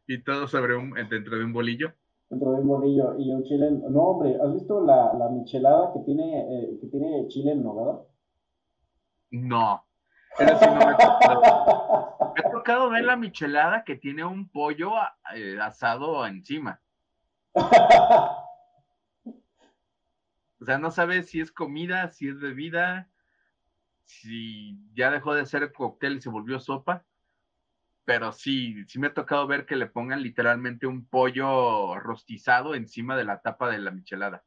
Y 0.06 0.22
todo 0.22 0.46
sobre 0.48 0.76
un, 0.76 0.92
dentro 1.08 1.38
de 1.38 1.44
un 1.44 1.52
bolillo. 1.52 1.94
Dentro 2.28 2.52
de 2.52 2.60
un 2.60 2.68
bolillo 2.68 3.18
y 3.18 3.32
un 3.32 3.42
chile. 3.42 3.70
No, 3.70 4.02
hombre, 4.02 4.36
¿has 4.40 4.52
visto 4.52 4.84
la, 4.84 5.14
la 5.14 5.30
michelada 5.30 5.92
que 5.94 6.00
tiene, 6.00 6.40
eh, 6.42 6.78
que 6.78 6.88
tiene 6.88 7.26
chile 7.28 7.52
en 7.52 7.62
nogada? 7.62 8.02
No. 9.34 9.84
Es 10.38 10.46
decir, 10.46 10.68
no 10.68 10.78
me, 10.78 10.86
me 10.86 10.94
ha 10.94 12.50
tocado 12.52 12.88
ver 12.90 13.04
la 13.04 13.16
michelada 13.16 13.82
que 13.84 13.96
tiene 13.96 14.24
un 14.24 14.48
pollo 14.48 14.92
eh, 15.34 15.58
asado 15.60 16.24
encima. 16.26 16.80
O 20.60 20.64
sea, 20.64 20.78
no 20.78 20.90
sabes 20.90 21.28
si 21.28 21.40
es 21.40 21.50
comida, 21.52 22.08
si 22.10 22.28
es 22.28 22.38
bebida, 22.38 23.08
si 24.04 24.78
ya 24.94 25.10
dejó 25.10 25.34
de 25.34 25.46
ser 25.46 25.72
cóctel 25.72 26.16
y 26.16 26.20
se 26.20 26.30
volvió 26.30 26.60
sopa. 26.60 27.04
Pero 28.04 28.32
sí, 28.32 28.84
sí 28.86 28.98
me 28.98 29.08
ha 29.08 29.14
tocado 29.14 29.46
ver 29.46 29.66
que 29.66 29.76
le 29.76 29.86
pongan 29.86 30.22
literalmente 30.22 30.86
un 30.86 31.06
pollo 31.06 31.98
rostizado 31.98 32.74
encima 32.74 33.16
de 33.16 33.24
la 33.24 33.40
tapa 33.40 33.68
de 33.70 33.78
la 33.78 33.90
michelada. 33.90 34.44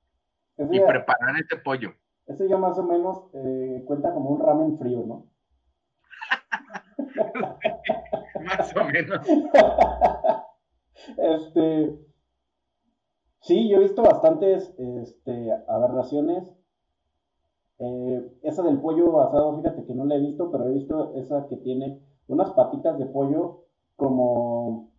y 0.57 0.79
preparar 0.79 1.37
este 1.37 1.57
pollo. 1.57 1.93
Eso 2.27 2.45
ya 2.45 2.57
más 2.57 2.77
o 2.77 2.83
menos 2.83 3.29
eh, 3.33 3.83
cuenta 3.85 4.13
como 4.13 4.31
un 4.31 4.39
ramen 4.39 4.77
frío, 4.77 5.03
¿no? 5.05 5.25
más 8.43 8.75
o 8.75 8.83
menos. 8.83 9.27
este, 11.17 12.07
Sí, 13.47 13.69
yo 13.69 13.77
he 13.77 13.83
visto 13.83 14.03
bastantes 14.03 14.73
este, 14.77 15.53
aberraciones. 15.69 16.53
Eh, 17.79 18.39
esa 18.41 18.61
del 18.61 18.81
pollo 18.81 19.21
asado, 19.21 19.55
fíjate 19.55 19.85
que 19.85 19.93
no 19.93 20.03
la 20.03 20.15
he 20.15 20.19
visto, 20.19 20.51
pero 20.51 20.67
he 20.67 20.73
visto 20.73 21.13
esa 21.15 21.47
que 21.47 21.55
tiene 21.55 22.01
unas 22.27 22.51
patitas 22.51 22.99
de 22.99 23.05
pollo 23.05 23.63
como 23.95 24.91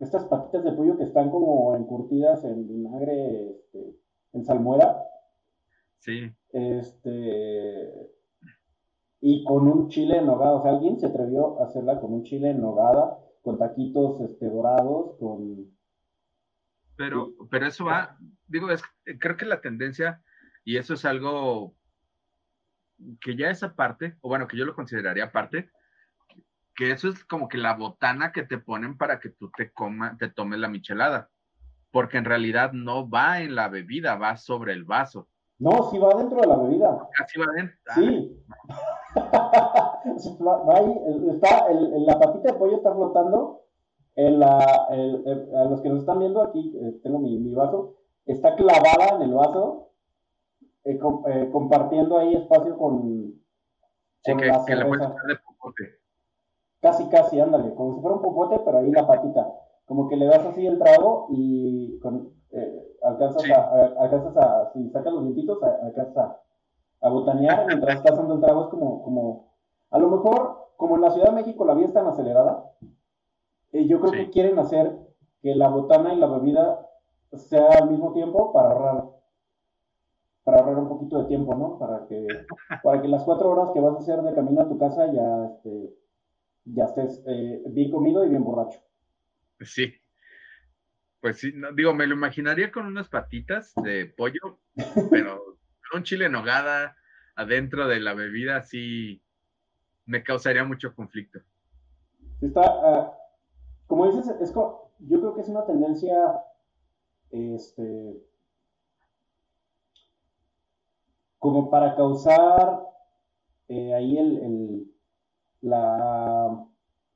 estas 0.00 0.26
patitas 0.26 0.64
de 0.64 0.72
pollo 0.72 0.98
que 0.98 1.04
están 1.04 1.30
como 1.30 1.74
encurtidas 1.76 2.44
en 2.44 2.68
vinagre, 2.68 3.52
este, 3.52 3.96
en 4.34 4.44
salmuera. 4.44 5.02
Sí. 6.04 6.30
Este, 6.52 8.10
y 9.20 9.42
con 9.44 9.66
un 9.66 9.88
chile 9.88 10.18
en 10.18 10.26
nogada. 10.26 10.52
O 10.52 10.62
sea, 10.62 10.72
alguien 10.72 11.00
se 11.00 11.06
atrevió 11.06 11.62
a 11.62 11.66
hacerla 11.66 11.98
con 11.98 12.12
un 12.12 12.24
chile 12.24 12.50
en 12.50 12.60
nogada, 12.60 13.18
con 13.42 13.58
taquitos 13.58 14.20
este, 14.20 14.50
dorados, 14.50 15.16
con 15.18 15.72
pero, 16.96 17.32
pero 17.50 17.66
eso 17.66 17.86
va, 17.86 18.16
digo, 18.46 18.70
es, 18.70 18.82
creo 19.18 19.36
que 19.36 19.46
la 19.46 19.60
tendencia, 19.60 20.22
y 20.64 20.76
eso 20.76 20.94
es 20.94 21.04
algo 21.04 21.74
que 23.20 23.34
ya 23.34 23.50
esa 23.50 23.74
parte, 23.74 24.16
o 24.20 24.28
bueno, 24.28 24.46
que 24.46 24.56
yo 24.56 24.64
lo 24.64 24.76
consideraría 24.76 25.32
parte, 25.32 25.70
que 26.76 26.92
eso 26.92 27.08
es 27.08 27.24
como 27.24 27.48
que 27.48 27.58
la 27.58 27.74
botana 27.74 28.30
que 28.30 28.44
te 28.44 28.58
ponen 28.58 28.96
para 28.96 29.18
que 29.18 29.30
tú 29.30 29.50
te 29.56 29.72
coma, 29.72 30.16
te 30.18 30.28
tomes 30.28 30.60
la 30.60 30.68
michelada, 30.68 31.30
porque 31.90 32.18
en 32.18 32.24
realidad 32.24 32.72
no 32.72 33.08
va 33.08 33.40
en 33.40 33.54
la 33.56 33.68
bebida, 33.68 34.16
va 34.16 34.36
sobre 34.36 34.72
el 34.72 34.84
vaso. 34.84 35.28
No, 35.58 35.90
sí 35.90 35.98
va 35.98 36.14
dentro 36.14 36.40
de 36.40 36.46
la 36.46 36.56
bebida. 36.56 37.08
Así 37.22 37.38
va 37.38 37.46
dentro. 37.54 37.76
Sí. 37.94 38.44
va 40.44 40.74
ahí, 40.76 41.02
está, 41.30 41.68
la 41.70 42.18
patita 42.18 42.52
de 42.52 42.58
pollo 42.58 42.76
está 42.76 42.92
flotando 42.92 43.64
en 44.16 44.38
la, 44.38 44.58
a 44.58 45.64
los 45.68 45.80
que 45.80 45.88
nos 45.88 46.00
están 46.00 46.20
viendo 46.20 46.42
aquí, 46.42 46.76
eh, 46.80 47.00
tengo 47.02 47.18
mi, 47.18 47.36
mi, 47.38 47.52
vaso, 47.52 47.96
está 48.26 48.54
clavada 48.54 49.16
en 49.16 49.22
el 49.22 49.34
vaso, 49.34 49.90
eh, 50.84 50.98
eh, 51.28 51.48
compartiendo 51.50 52.18
ahí 52.18 52.34
espacio 52.34 52.76
con, 52.76 53.34
sí, 54.22 54.36
que, 54.36 54.52
que 54.66 54.76
le 54.76 54.84
puedes 54.84 55.08
de 55.08 55.36
popote. 55.44 55.84
Casi, 56.80 57.08
casi, 57.08 57.40
ándale, 57.40 57.74
como 57.74 57.94
si 57.94 58.00
fuera 58.00 58.16
un 58.16 58.22
popote, 58.22 58.60
pero 58.64 58.78
ahí 58.78 58.90
la 58.90 59.06
patita. 59.06 59.48
Como 59.86 60.08
que 60.08 60.16
le 60.16 60.26
das 60.26 60.44
así 60.46 60.66
el 60.66 60.78
trago 60.78 61.26
y 61.30 61.98
con, 62.00 62.32
alcanzas, 63.04 63.50
a, 63.50 64.02
alcanzas 64.02 64.36
a, 64.36 64.72
si 64.72 64.88
sacas 64.90 65.12
los 65.12 65.24
dientitos, 65.24 65.62
alcanzas 65.62 66.16
a, 66.16 66.40
a 67.02 67.08
botanear 67.08 67.66
mientras 67.66 67.96
estás 67.96 68.16
dando 68.16 68.34
el 68.34 68.40
trago. 68.40 68.64
Es 68.64 68.68
como, 68.68 69.02
como, 69.02 69.54
a 69.90 69.98
lo 69.98 70.08
mejor, 70.08 70.70
como 70.76 70.96
en 70.96 71.02
la 71.02 71.10
Ciudad 71.10 71.28
de 71.28 71.36
México 71.36 71.64
la 71.64 71.74
vía 71.74 71.86
es 71.86 71.92
tan 71.92 72.06
acelerada, 72.06 72.72
eh, 73.72 73.86
yo 73.86 74.00
creo 74.00 74.12
que 74.12 74.30
quieren 74.30 74.58
hacer 74.58 74.98
que 75.42 75.54
la 75.54 75.68
botana 75.68 76.14
y 76.14 76.16
la 76.16 76.26
bebida 76.26 76.88
sea 77.32 77.68
al 77.80 77.90
mismo 77.90 78.12
tiempo 78.12 78.52
para 78.52 78.70
ahorrar 78.70 79.14
para 80.44 80.58
ahorrar 80.58 80.78
un 80.78 80.88
poquito 80.88 81.22
de 81.22 81.24
tiempo, 81.24 81.54
¿no? 81.54 81.78
Para 81.78 82.06
que, 82.06 82.26
para 82.82 83.00
que 83.00 83.08
las 83.08 83.24
cuatro 83.24 83.50
horas 83.50 83.70
que 83.72 83.80
vas 83.80 83.96
a 83.96 83.98
hacer 83.98 84.20
de 84.20 84.34
camino 84.34 84.60
a 84.60 84.68
tu 84.68 84.78
casa 84.78 85.10
ya, 85.10 85.46
este, 85.46 85.94
ya 86.66 86.84
estés 86.84 87.22
eh, 87.26 87.62
bien 87.68 87.90
comido 87.90 88.24
y 88.24 88.28
bien 88.28 88.44
borracho. 88.44 88.78
Sí. 89.60 89.94
Pues 91.24 91.38
sí, 91.38 91.52
no, 91.54 91.72
digo, 91.72 91.94
me 91.94 92.06
lo 92.06 92.16
imaginaría 92.16 92.70
con 92.70 92.84
unas 92.84 93.08
patitas 93.08 93.72
de 93.82 94.04
pollo, 94.04 94.58
pero 95.10 95.56
con 95.90 96.00
un 96.00 96.02
chile 96.02 96.26
en 96.26 96.32
nogada 96.32 96.96
adentro 97.34 97.88
de 97.88 97.98
la 97.98 98.12
bebida, 98.12 98.60
sí 98.60 99.22
me 100.04 100.22
causaría 100.22 100.64
mucho 100.64 100.94
conflicto. 100.94 101.38
Está, 102.42 102.60
ah, 102.66 103.14
como 103.86 104.12
dices, 104.12 104.36
es 104.38 104.52
yo 104.52 105.18
creo 105.18 105.34
que 105.34 105.40
es 105.40 105.48
una 105.48 105.64
tendencia 105.64 106.14
este, 107.30 108.22
como 111.38 111.70
para 111.70 111.96
causar 111.96 112.80
eh, 113.68 113.94
ahí 113.94 114.18
el, 114.18 114.38
el, 114.42 114.94
la, 115.62 116.66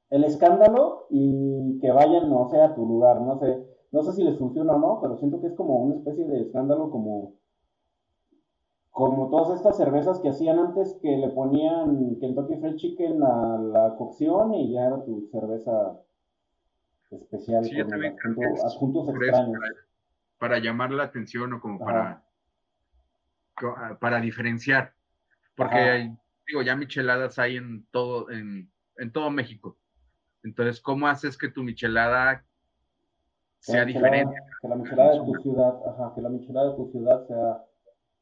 el 0.08 0.24
escándalo 0.24 1.08
y 1.10 1.78
que 1.80 1.90
vayan, 1.92 2.30
no 2.30 2.48
sé, 2.48 2.58
a 2.58 2.74
tu 2.74 2.86
lugar, 2.86 3.20
no 3.20 3.38
sé, 3.38 3.67
no 3.90 4.02
sé 4.02 4.12
si 4.12 4.24
les 4.24 4.38
funciona 4.38 4.74
o 4.74 4.78
no, 4.78 5.00
pero 5.00 5.16
siento 5.16 5.40
que 5.40 5.48
es 5.48 5.54
como 5.54 5.82
una 5.84 5.96
especie 5.96 6.24
de 6.26 6.42
escándalo 6.42 6.90
como 6.90 7.38
como 8.90 9.30
todas 9.30 9.56
estas 9.56 9.76
cervezas 9.76 10.18
que 10.18 10.30
hacían 10.30 10.58
antes 10.58 10.98
que 11.00 11.16
le 11.16 11.28
ponían 11.28 12.18
Kentucky 12.18 12.56
Fried 12.56 12.74
Chicken 12.74 13.22
a 13.22 13.58
la 13.58 13.96
cocción 13.96 14.52
y 14.54 14.72
ya 14.72 14.86
era 14.86 15.04
tu 15.04 15.28
cerveza 15.30 16.00
especial 17.12 17.62
con 17.62 18.44
adjuntos 18.66 19.08
extraños. 19.08 19.56
Para, 20.38 20.58
llamar 20.58 20.90
la 20.90 21.04
atención 21.04 21.52
o 21.52 21.60
como 21.60 21.78
para, 21.78 22.24
para 24.00 24.20
diferenciar. 24.20 24.94
Porque 25.54 26.12
digo, 26.48 26.62
ya 26.62 26.74
micheladas 26.74 27.38
hay 27.38 27.56
en 27.56 27.86
todo, 27.92 28.30
en, 28.30 28.68
en, 28.96 29.12
todo 29.12 29.30
México. 29.30 29.78
Entonces, 30.42 30.80
¿cómo 30.80 31.06
haces 31.06 31.38
que 31.38 31.48
tu 31.48 31.62
michelada 31.62 32.44
sea 33.58 33.84
diferente? 33.84 34.34
Que 34.60 34.68
la 34.68 34.76
michelada 34.76 35.12
de 35.12 35.24
tu 35.24 35.34
ciudad, 35.42 35.80
ajá, 35.86 36.12
que 36.14 36.22
la 36.22 36.28
michelada 36.28 36.70
de 36.70 36.76
tu 36.76 36.90
ciudad 36.90 37.26
sea 37.26 37.64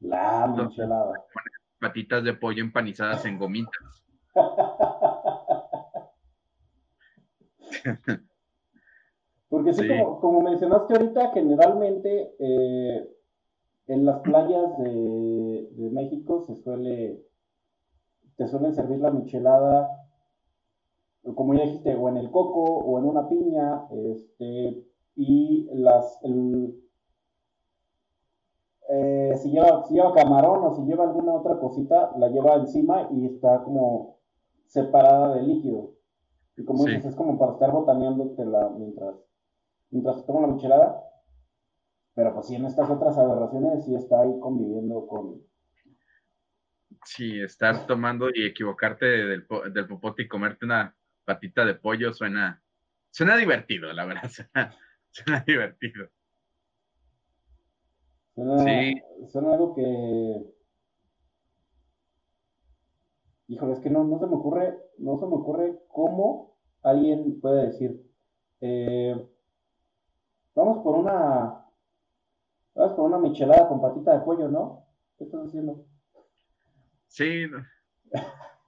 la 0.00 0.46
michelada. 0.46 1.24
Patitas 1.80 2.24
de 2.24 2.34
pollo 2.34 2.62
empanizadas 2.62 3.24
en 3.26 3.38
gomitas. 3.38 4.04
Porque 9.48 9.72
sí, 9.72 9.88
Como, 10.20 10.42
mencionaste 10.42 10.94
ahorita, 10.94 11.32
generalmente 11.32 12.34
eh, 12.38 13.10
en 13.86 14.04
las 14.04 14.20
playas 14.20 14.76
de, 14.78 15.90
México 15.92 16.44
se 16.46 16.56
suele, 16.56 17.24
te 18.36 18.46
suelen 18.48 18.74
servir 18.74 18.98
la 18.98 19.10
michelada, 19.10 19.88
como 21.34 21.54
ya 21.54 21.62
dijiste, 21.62 21.94
o 21.94 22.08
en 22.08 22.18
el 22.18 22.30
coco 22.30 22.64
o 22.64 22.98
en 22.98 23.06
una 23.06 23.28
piña, 23.28 23.86
este, 24.14 24.85
y 25.16 25.66
las, 25.72 26.20
eh, 28.88 29.34
si, 29.42 29.50
lleva, 29.50 29.84
si 29.86 29.94
lleva 29.94 30.14
camarón 30.14 30.64
o 30.64 30.76
si 30.76 30.82
lleva 30.82 31.04
alguna 31.04 31.32
otra 31.32 31.58
cosita, 31.58 32.12
la 32.18 32.28
lleva 32.28 32.56
encima 32.56 33.08
y 33.10 33.26
está 33.26 33.62
como 33.64 34.20
separada 34.66 35.34
del 35.34 35.48
líquido. 35.48 35.94
Y 36.56 36.64
como 36.64 36.84
dices, 36.84 37.06
es 37.06 37.14
como 37.16 37.38
para 37.38 37.52
estar 37.52 37.72
botaneándotela 37.72 38.70
mientras, 38.78 39.16
mientras 39.90 40.24
toma 40.26 40.46
la 40.46 40.54
michelada. 40.54 41.02
Pero 42.14 42.34
pues 42.34 42.46
sí, 42.46 42.54
en 42.54 42.66
estas 42.66 42.88
otras 42.88 43.16
aberraciones 43.18 43.84
sí 43.84 43.94
está 43.94 44.20
ahí 44.20 44.38
conviviendo 44.40 45.06
con... 45.06 45.42
Sí, 47.04 47.40
estar 47.40 47.86
tomando 47.86 48.28
y 48.32 48.46
equivocarte 48.46 49.06
del, 49.06 49.46
del 49.72 49.86
popote 49.86 50.22
y 50.22 50.28
comerte 50.28 50.64
una 50.64 50.96
patita 51.24 51.64
de 51.64 51.74
pollo 51.74 52.12
suena, 52.12 52.62
suena 53.10 53.36
divertido, 53.36 53.92
la 53.92 54.06
verdad, 54.06 54.28
suena 54.30 54.76
divertido. 55.46 56.08
Suena, 58.34 58.58
sí. 58.64 59.02
suena 59.28 59.52
algo 59.52 59.74
que. 59.74 60.56
Híjole, 63.48 63.72
es 63.74 63.80
que 63.80 63.90
no, 63.90 64.04
no 64.04 64.18
se 64.18 64.26
me 64.26 64.34
ocurre, 64.34 64.76
no 64.98 65.18
se 65.18 65.26
me 65.26 65.34
ocurre 65.34 65.78
cómo 65.88 66.56
alguien 66.82 67.40
puede 67.40 67.66
decir, 67.68 68.00
eh, 68.60 69.14
vamos 70.54 70.82
por 70.82 70.96
una, 70.96 71.64
vamos 72.74 72.92
por 72.94 73.04
una 73.04 73.18
michelada 73.18 73.68
con 73.68 73.80
patita 73.80 74.18
de 74.18 74.24
pollo, 74.24 74.48
¿no? 74.48 74.84
¿Qué 75.16 75.24
estás 75.24 75.46
haciendo? 75.46 75.86
Sí, 77.06 77.46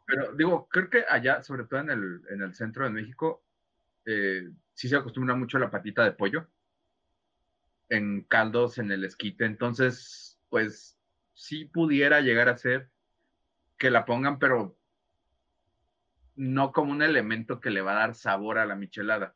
pero 0.06 0.32
digo, 0.34 0.68
creo 0.70 0.88
que 0.88 1.04
allá, 1.08 1.42
sobre 1.42 1.64
todo 1.64 1.80
en 1.80 1.90
el, 1.90 2.22
en 2.30 2.42
el 2.42 2.54
centro 2.54 2.84
de 2.84 2.90
México, 2.90 3.42
eh, 4.06 4.50
sí 4.78 4.88
se 4.88 4.94
acostumbra 4.94 5.34
mucho 5.34 5.56
a 5.56 5.60
la 5.60 5.72
patita 5.72 6.04
de 6.04 6.12
pollo 6.12 6.46
en 7.88 8.22
caldos 8.22 8.78
en 8.78 8.92
el 8.92 9.04
esquite. 9.04 9.44
Entonces, 9.44 10.40
pues 10.50 10.96
sí 11.34 11.64
pudiera 11.64 12.20
llegar 12.20 12.48
a 12.48 12.56
ser 12.56 12.88
que 13.76 13.90
la 13.90 14.04
pongan, 14.04 14.38
pero 14.38 14.78
no 16.36 16.70
como 16.70 16.92
un 16.92 17.02
elemento 17.02 17.58
que 17.58 17.70
le 17.70 17.80
va 17.80 17.90
a 17.90 18.06
dar 18.06 18.14
sabor 18.14 18.56
a 18.56 18.66
la 18.66 18.76
michelada. 18.76 19.34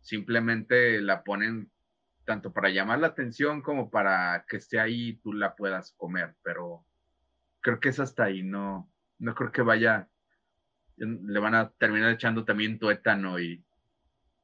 Simplemente 0.00 1.00
la 1.00 1.24
ponen 1.24 1.72
tanto 2.24 2.52
para 2.52 2.70
llamar 2.70 3.00
la 3.00 3.08
atención 3.08 3.62
como 3.62 3.90
para 3.90 4.44
que 4.48 4.58
esté 4.58 4.78
ahí 4.78 5.08
y 5.08 5.16
tú 5.16 5.32
la 5.32 5.56
puedas 5.56 5.92
comer, 5.96 6.36
pero 6.44 6.86
creo 7.62 7.80
que 7.80 7.88
es 7.88 7.98
hasta 7.98 8.24
ahí, 8.24 8.44
no, 8.44 8.88
no 9.18 9.34
creo 9.34 9.50
que 9.50 9.62
vaya, 9.62 10.08
le 10.98 11.40
van 11.40 11.56
a 11.56 11.70
terminar 11.70 12.12
echando 12.12 12.44
también 12.44 12.78
tuétano 12.78 13.40
y, 13.40 13.64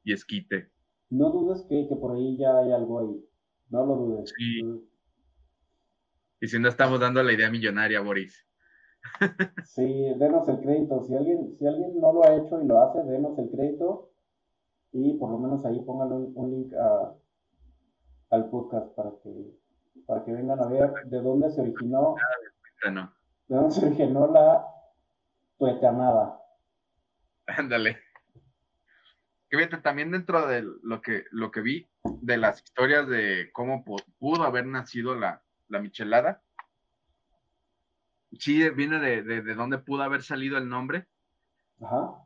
y 0.08 0.12
esquite. 0.12 0.70
No 1.10 1.30
dudes 1.30 1.66
que, 1.68 1.86
por 1.96 2.16
ahí 2.16 2.38
ya 2.38 2.58
hay 2.58 2.72
algo 2.72 3.00
ahí. 3.00 3.24
No 3.68 3.84
lo 3.84 3.96
dudes. 3.96 4.32
Sí. 4.36 4.60
Y 6.40 6.46
si 6.46 6.58
no 6.58 6.68
estamos 6.68 6.98
dando 6.98 7.22
la 7.22 7.32
idea 7.32 7.50
millonaria, 7.50 8.00
Boris. 8.00 8.46
sí, 9.64 10.14
denos 10.16 10.48
el 10.48 10.60
crédito. 10.60 11.02
Si 11.04 11.14
alguien, 11.14 11.54
si 11.58 11.66
alguien 11.66 12.00
no 12.00 12.12
lo 12.12 12.24
ha 12.24 12.36
hecho 12.36 12.60
y 12.62 12.66
lo 12.66 12.80
hace, 12.80 13.02
denos 13.04 13.38
el 13.38 13.50
crédito. 13.50 14.10
Y 14.92 15.18
por 15.18 15.30
lo 15.30 15.38
menos 15.38 15.64
ahí 15.66 15.78
pónganle 15.84 16.14
un, 16.14 16.50
link 16.50 16.72
al 18.30 18.48
podcast 18.48 18.94
para 18.94 19.10
que, 19.22 19.58
para 20.06 20.24
que 20.24 20.32
vengan 20.32 20.60
a 20.60 20.68
ver 20.68 20.90
de 21.04 21.20
dónde 21.20 21.50
se 21.50 21.60
originó. 21.60 22.14
De 22.82 23.56
dónde 23.56 23.70
se 23.72 23.84
originó 23.84 24.26
la 24.32 24.64
tuetanada. 25.58 26.40
Ándale 27.46 28.07
que 29.48 29.56
fíjate, 29.56 29.78
también 29.78 30.10
dentro 30.10 30.46
de 30.46 30.64
lo 30.82 31.00
que, 31.00 31.24
lo 31.30 31.50
que 31.50 31.60
vi 31.60 31.88
de 32.20 32.36
las 32.36 32.62
historias 32.62 33.08
de 33.08 33.50
cómo 33.52 33.84
pudo 34.18 34.44
haber 34.44 34.66
nacido 34.66 35.14
la, 35.14 35.42
michelada, 35.68 36.42
sí 38.38 38.68
viene 38.70 38.98
de, 38.98 39.22
de, 39.22 39.54
dónde 39.54 39.78
pudo 39.78 40.02
haber 40.02 40.22
salido 40.22 40.58
el 40.58 40.68
nombre. 40.68 41.06
Ajá. 41.80 42.24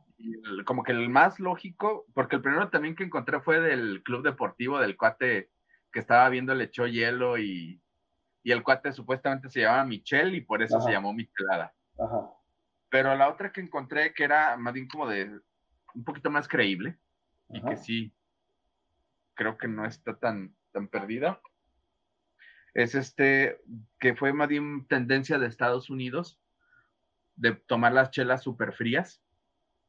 como 0.65 0.83
que 0.83 0.91
el 0.91 1.09
más 1.09 1.39
lógico, 1.39 2.05
porque 2.13 2.37
el 2.37 2.41
primero 2.41 2.69
también 2.69 2.95
que 2.95 3.03
encontré 3.03 3.39
fue 3.39 3.61
del 3.61 4.01
club 4.03 4.23
deportivo 4.23 4.79
del 4.79 4.97
cuate 4.97 5.51
que 5.91 5.99
estaba 5.99 6.27
viendo 6.29 6.55
le 6.55 6.65
echó 6.65 6.87
hielo 6.87 7.37
y, 7.37 7.79
el 8.43 8.63
cuate 8.63 8.91
supuestamente 8.91 9.49
se 9.49 9.61
llamaba 9.61 9.85
Michel 9.85 10.35
y 10.35 10.41
por 10.41 10.61
eso 10.61 10.81
se 10.81 10.91
llamó 10.91 11.13
Michelada. 11.13 11.73
Ajá. 11.97 12.29
Pero 12.89 13.15
la 13.15 13.29
otra 13.29 13.53
que 13.53 13.61
encontré 13.61 14.13
que 14.13 14.25
era 14.25 14.57
más 14.57 14.73
bien 14.73 14.87
como 14.87 15.07
de 15.07 15.39
un 15.95 16.03
poquito 16.03 16.29
más 16.29 16.47
creíble, 16.47 16.97
y 17.49 17.61
que 17.61 17.77
sí, 17.77 18.13
creo 19.35 19.57
que 19.57 19.67
no 19.67 19.85
está 19.85 20.17
tan, 20.17 20.55
tan 20.71 20.87
perdida. 20.87 21.41
Es 22.73 22.95
este, 22.95 23.61
que 23.99 24.15
fue 24.15 24.33
más 24.33 24.47
bien 24.47 24.87
tendencia 24.87 25.37
de 25.37 25.47
Estados 25.47 25.89
Unidos 25.89 26.39
de 27.35 27.53
tomar 27.53 27.93
las 27.93 28.11
chelas 28.11 28.43
súper 28.43 28.73
frías. 28.73 29.21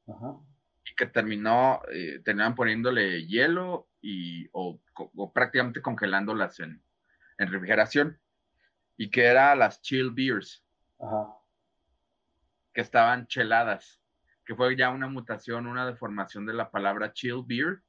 Y 0.06 0.94
que 0.96 1.06
terminó, 1.06 1.80
eh, 1.90 2.20
terminaban 2.24 2.54
poniéndole 2.54 3.26
hielo 3.26 3.88
y, 4.02 4.48
o, 4.52 4.80
prácticamente 5.32 5.80
congelándolas 5.80 6.60
en, 6.60 6.82
en, 7.38 7.50
refrigeración. 7.50 8.20
Y 8.98 9.10
que 9.10 9.24
era 9.24 9.54
las 9.54 9.80
chill 9.80 10.10
beers. 10.10 10.62
Que 12.74 12.80
estaban 12.80 13.26
cheladas 13.26 14.03
que 14.44 14.54
fue 14.54 14.76
ya 14.76 14.90
una 14.90 15.08
mutación, 15.08 15.66
una 15.66 15.86
deformación 15.86 16.46
de 16.46 16.54
la 16.54 16.70
palabra 16.70 17.12
chill 17.12 17.42
beer 17.46 17.80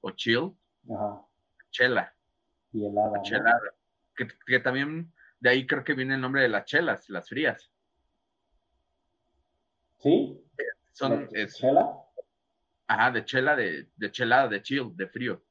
o 0.00 0.10
chill, 0.12 0.56
Ajá. 0.90 1.22
chela. 1.70 2.14
Y 2.72 2.86
helada. 2.86 3.22
Chelada. 3.22 3.60
Que, 4.46 4.58
también 4.58 5.12
de 5.38 5.50
ahí 5.50 5.66
creo 5.66 5.84
que 5.84 5.94
viene 5.94 6.14
el 6.14 6.20
nombre 6.20 6.42
de 6.42 6.48
las 6.48 6.64
chelas, 6.64 7.08
las 7.08 7.28
frías. 7.28 7.70
¿Sí? 9.98 10.44
Son, 10.92 11.28
¿Chela? 11.28 11.96
Ajá, 12.88 13.10
de 13.10 13.24
chela, 13.24 13.54
de, 13.54 13.88
de 13.94 14.10
chelada, 14.10 14.48
de 14.48 14.62
chill, 14.62 14.96
de 14.96 15.06
frío. 15.06 15.42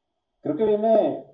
Creo 0.42 0.58
que 0.58 0.66
viene, 0.66 1.26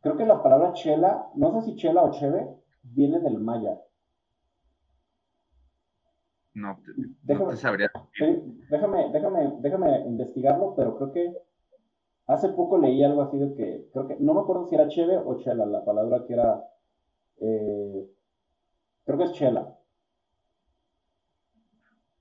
creo 0.00 0.16
que 0.16 0.24
la 0.24 0.42
palabra 0.42 0.72
chela, 0.72 1.28
no 1.34 1.60
sé 1.60 1.66
si 1.66 1.76
chela 1.76 2.02
o 2.02 2.12
cheve, 2.12 2.46
viene 2.82 3.20
del 3.20 3.38
maya. 3.38 3.78
No, 6.54 6.80
déjame, 7.22 7.56
sabría. 7.56 7.90
déjame, 8.70 9.10
déjame, 9.12 9.54
déjame 9.58 10.00
investigarlo, 10.06 10.74
pero 10.76 10.96
creo 10.96 11.12
que 11.12 11.36
hace 12.28 12.48
poco 12.50 12.78
leí 12.78 13.02
algo 13.02 13.22
así 13.22 13.38
de 13.38 13.54
que, 13.54 13.88
creo 13.92 14.06
que, 14.06 14.16
no 14.20 14.34
me 14.34 14.40
acuerdo 14.40 14.68
si 14.68 14.76
era 14.76 14.88
cheve 14.88 15.16
o 15.16 15.36
chela, 15.40 15.66
la 15.66 15.84
palabra 15.84 16.24
que 16.26 16.32
era, 16.32 16.64
eh, 17.40 18.08
creo 19.04 19.18
que 19.18 19.24
es 19.24 19.32
chela. 19.32 19.76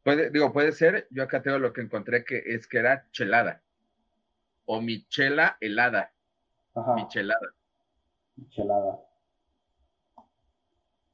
Puede, 0.01 0.31
digo, 0.31 0.51
puede 0.51 0.71
ser, 0.71 1.07
yo 1.11 1.23
acá 1.23 1.41
tengo 1.43 1.59
lo 1.59 1.71
que 1.71 1.81
encontré 1.81 2.25
que 2.25 2.41
es 2.43 2.67
que 2.67 2.79
era 2.79 3.07
chelada. 3.11 3.61
O 4.65 4.81
michela 4.81 5.57
helada. 5.61 6.11
Ajá. 6.73 6.95
Michelada. 6.95 7.53
Michelada. 8.35 8.99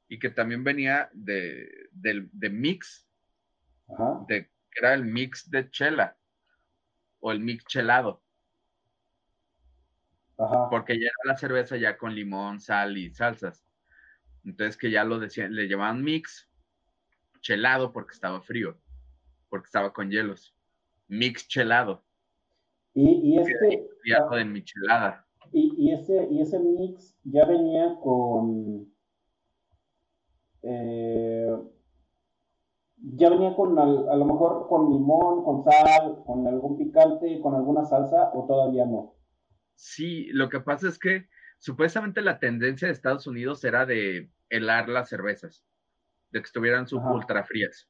y 0.09 0.17
que 0.17 0.31
también 0.31 0.63
venía 0.63 1.09
de, 1.13 1.89
de 1.91 2.49
mix, 2.49 3.07
De, 4.27 4.49
era 4.75 4.93
el 4.93 5.05
mix 5.05 5.49
de 5.49 5.69
chela 5.69 6.17
o 7.19 7.31
el 7.31 7.39
mix 7.39 7.65
chelado. 7.65 8.21
Porque 10.69 10.97
ya 10.97 11.07
era 11.07 11.33
la 11.33 11.37
cerveza 11.37 11.75
ya 11.75 11.97
con 11.97 12.15
limón, 12.15 12.61
sal 12.61 12.97
y 12.97 13.13
salsas. 13.13 13.65
Entonces 14.45 14.77
que 14.77 14.89
ya 14.89 15.03
lo 15.03 15.19
decían, 15.19 15.53
le 15.53 15.67
llamaban 15.67 16.01
mix 16.01 16.49
chelado 17.41 17.91
porque 17.91 18.13
estaba 18.13 18.41
frío, 18.41 18.79
porque 19.49 19.65
estaba 19.65 19.91
con 19.91 20.09
hielos. 20.09 20.55
Mix 21.07 21.47
chelado. 21.47 22.05
Y, 22.93 23.35
y 23.35 23.37
este. 23.37 23.89
de 24.31 24.45
michelada. 24.45 25.25
Y, 25.51 25.73
y, 25.77 25.93
ese, 25.93 26.27
y 26.29 26.41
ese 26.41 26.59
mix 26.59 27.17
ya 27.23 27.45
venía 27.45 27.95
con. 28.01 28.93
Eh, 30.61 31.57
ya 33.01 33.29
venía 33.29 33.55
con 33.55 33.77
a 33.77 34.15
lo 34.15 34.25
mejor 34.25 34.67
con 34.67 34.91
limón, 34.91 35.43
con 35.43 35.63
sal, 35.63 36.23
con 36.25 36.45
algún 36.47 36.77
picante, 36.77 37.39
con 37.41 37.55
alguna 37.55 37.85
salsa 37.85 38.31
o 38.33 38.45
todavía 38.45 38.85
no. 38.85 39.15
Sí, 39.75 40.27
lo 40.33 40.49
que 40.49 40.59
pasa 40.59 40.87
es 40.89 40.99
que 40.99 41.27
supuestamente 41.57 42.21
la 42.21 42.39
tendencia 42.39 42.87
de 42.87 42.93
Estados 42.93 43.27
Unidos 43.27 43.63
era 43.63 43.85
de 43.85 44.29
helar 44.49 44.89
las 44.89 45.09
cervezas, 45.09 45.65
de 46.31 46.39
que 46.41 46.45
estuvieran 46.45 46.85
ultra 46.91 47.43
frías. 47.43 47.89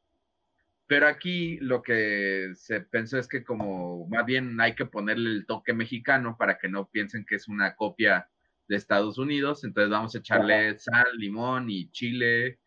Pero 0.85 1.07
aquí 1.07 1.57
lo 1.57 1.81
que 1.81 2.51
se 2.55 2.81
pensó 2.81 3.17
es 3.17 3.27
que 3.27 3.43
como 3.43 4.07
más 4.07 4.25
bien 4.25 4.59
hay 4.59 4.75
que 4.75 4.85
ponerle 4.85 5.29
el 5.29 5.45
toque 5.45 5.73
mexicano 5.73 6.35
para 6.37 6.57
que 6.57 6.67
no 6.67 6.89
piensen 6.89 7.25
que 7.27 7.35
es 7.35 7.47
una 7.47 7.75
copia 7.75 8.29
de 8.67 8.75
Estados 8.75 9.17
Unidos, 9.17 9.63
entonces 9.63 9.89
vamos 9.89 10.13
a 10.13 10.19
echarle 10.19 10.77
sal, 10.77 11.07
limón 11.17 11.69
y 11.69 11.89
chile. 11.91 12.59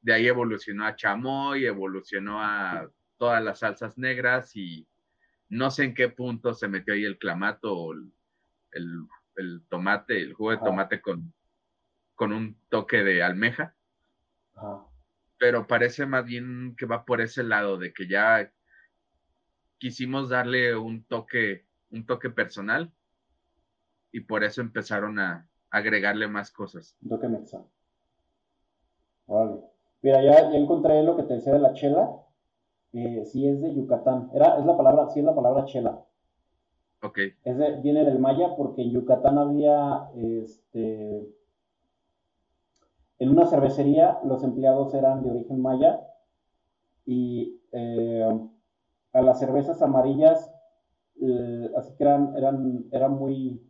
De 0.00 0.12
ahí 0.12 0.26
evolucionó 0.26 0.84
a 0.86 0.96
chamoy, 0.96 1.66
evolucionó 1.66 2.42
a 2.42 2.90
todas 3.16 3.42
las 3.42 3.60
salsas 3.60 3.98
negras 3.98 4.56
y 4.56 4.86
no 5.48 5.70
sé 5.70 5.84
en 5.84 5.94
qué 5.94 6.08
punto 6.08 6.54
se 6.54 6.66
metió 6.66 6.94
ahí 6.94 7.04
el 7.04 7.18
clamato 7.18 7.76
o 7.76 7.92
el, 7.92 8.10
el, 9.36 9.62
tomate, 9.68 10.20
el 10.20 10.32
jugo 10.32 10.52
de 10.52 10.58
tomate 10.58 11.00
con, 11.00 11.32
con 12.14 12.32
un 12.32 12.56
toque 12.68 13.04
de 13.04 13.22
almeja. 13.22 13.74
Pero 15.38 15.66
parece 15.66 16.06
más 16.06 16.24
bien 16.24 16.74
que 16.76 16.86
va 16.86 17.04
por 17.04 17.20
ese 17.20 17.42
lado, 17.42 17.78
de 17.78 17.92
que 17.92 18.08
ya 18.08 18.52
quisimos 19.78 20.28
darle 20.28 20.76
un 20.76 21.04
toque, 21.04 21.66
un 21.90 22.06
toque 22.06 22.30
personal 22.30 22.92
y 24.12 24.20
por 24.20 24.44
eso 24.44 24.60
empezaron 24.60 25.18
a 25.18 25.48
agregarle 25.70 26.28
más 26.28 26.50
cosas. 26.50 26.96
Un 27.02 27.08
toque 27.08 27.28
mexa. 27.28 27.64
Vale. 29.26 29.71
Mira, 30.02 30.20
ya, 30.20 30.50
ya, 30.50 30.58
encontré 30.58 31.02
lo 31.04 31.16
que 31.16 31.22
te 31.22 31.34
decía 31.34 31.52
de 31.52 31.60
la 31.60 31.74
chela. 31.74 32.10
Eh, 32.92 33.24
sí 33.24 33.46
es 33.46 33.60
de 33.60 33.72
Yucatán. 33.72 34.30
Era, 34.34 34.58
es 34.58 34.66
la 34.66 34.76
palabra, 34.76 35.08
sí 35.08 35.20
es 35.20 35.24
la 35.24 35.34
palabra 35.34 35.64
chela. 35.64 36.04
Ok. 37.04 37.18
viene 37.82 38.04
del 38.04 38.20
maya 38.20 38.54
porque 38.56 38.82
en 38.82 38.90
Yucatán 38.90 39.36
había, 39.38 40.08
este, 40.14 41.28
en 43.18 43.28
una 43.28 43.46
cervecería 43.46 44.20
los 44.24 44.44
empleados 44.44 44.94
eran 44.94 45.24
de 45.24 45.30
origen 45.30 45.60
maya 45.60 46.00
y 47.04 47.60
eh, 47.72 48.28
a 49.12 49.20
las 49.20 49.40
cervezas 49.40 49.82
amarillas, 49.82 50.54
eh, 51.20 51.72
así 51.76 51.92
que 51.96 52.04
eran, 52.04 52.36
eran, 52.36 52.84
eran 52.92 53.14
muy, 53.14 53.60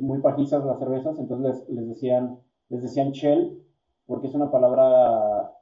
muy 0.00 0.20
pajizas 0.20 0.64
las 0.64 0.78
cervezas, 0.78 1.18
entonces 1.18 1.66
les, 1.66 1.68
les, 1.68 1.88
decían, 1.88 2.38
les 2.68 2.82
decían 2.82 3.10
shell 3.10 3.60
porque 4.08 4.26
es 4.26 4.34
una 4.34 4.50
palabra 4.50 5.52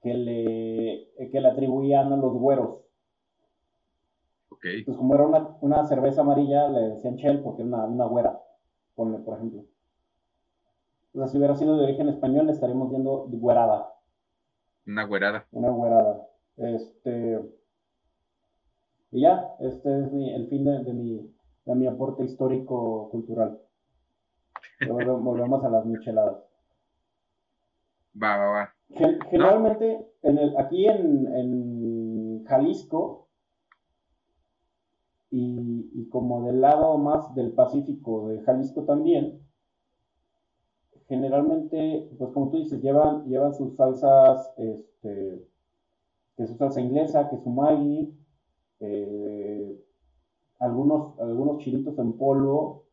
que 0.00 0.14
le, 0.14 1.28
que 1.30 1.40
le 1.40 1.48
atribuían 1.48 2.10
a 2.10 2.16
los 2.16 2.32
güeros. 2.32 2.80
Pues 4.84 4.96
como 4.96 5.14
era 5.14 5.26
una, 5.60 5.86
cerveza 5.86 6.22
amarilla, 6.22 6.68
le 6.68 6.80
decían 6.88 7.16
Shell 7.16 7.42
porque 7.42 7.62
era 7.62 7.84
una, 7.84 8.04
güera, 8.06 8.40
ponle, 8.94 9.18
por 9.18 9.36
ejemplo. 9.36 9.64
O 11.14 11.18
sea, 11.18 11.28
si 11.28 11.36
hubiera 11.36 11.54
sido 11.54 11.76
de 11.76 11.84
origen 11.84 12.08
español, 12.08 12.46
le 12.46 12.52
estaríamos 12.52 12.90
viendo 12.90 13.26
güerada. 13.28 13.92
Una 14.86 15.04
güerada. 15.04 15.46
Una 15.52 15.70
güerada. 15.70 16.28
Este. 16.56 17.40
Y 19.12 19.22
ya, 19.22 19.54
este 19.60 20.00
es 20.00 20.12
el 20.12 20.48
fin 20.48 20.64
de, 20.64 20.92
mi, 20.92 21.34
de 21.66 21.74
mi 21.74 21.86
aporte 21.86 22.24
histórico-cultural. 22.24 23.60
Volvemos 24.88 25.64
a 25.64 25.68
las 25.68 25.84
micheladas. 25.84 26.50
Va, 28.14 28.36
va, 28.36 28.48
va. 28.50 28.74
Generalmente, 29.30 30.06
en 30.22 30.38
el, 30.38 30.56
aquí 30.56 30.86
en, 30.86 31.26
en 31.34 32.44
Jalisco, 32.44 33.30
y, 35.30 36.08
como 36.10 36.46
del 36.46 36.60
lado 36.60 36.98
más 36.98 37.34
del 37.34 37.52
Pacífico 37.52 38.28
de 38.28 38.40
Jalisco 38.40 38.84
también, 38.84 39.40
generalmente, 41.06 42.10
pues 42.18 42.32
como 42.32 42.50
tú 42.50 42.58
dices, 42.58 42.82
llevan, 42.82 43.26
llevan 43.26 43.54
sus 43.54 43.76
salsas, 43.76 44.52
este, 44.56 45.46
que 46.36 46.46
su 46.46 46.56
salsa 46.56 46.80
inglesa, 46.80 47.28
que 47.28 47.38
su 47.38 47.50
Maggi, 47.50 48.16
eh, 48.80 49.84
algunos, 50.58 51.18
algunos 51.20 51.58
chilitos 51.58 51.98
en 51.98 52.16
polvo 52.16 52.84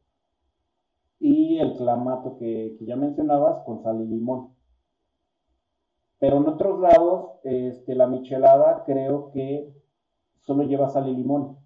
y 1.20 1.58
el 1.58 1.76
clamato 1.76 2.38
que, 2.38 2.76
que, 2.78 2.86
ya 2.86 2.96
mencionabas 2.96 3.64
con 3.66 3.82
sal 3.82 4.02
y 4.02 4.08
limón. 4.08 4.57
Pero 6.20 6.38
en 6.38 6.48
otros 6.48 6.80
lados, 6.80 7.40
este, 7.44 7.94
la 7.96 8.08
michelada 8.08 8.84
creo 8.86 9.32
que 9.32 9.72
solo 10.42 10.64
lleva 10.64 10.90
sal 10.90 11.08
y 11.08 11.16
limón. 11.16 11.58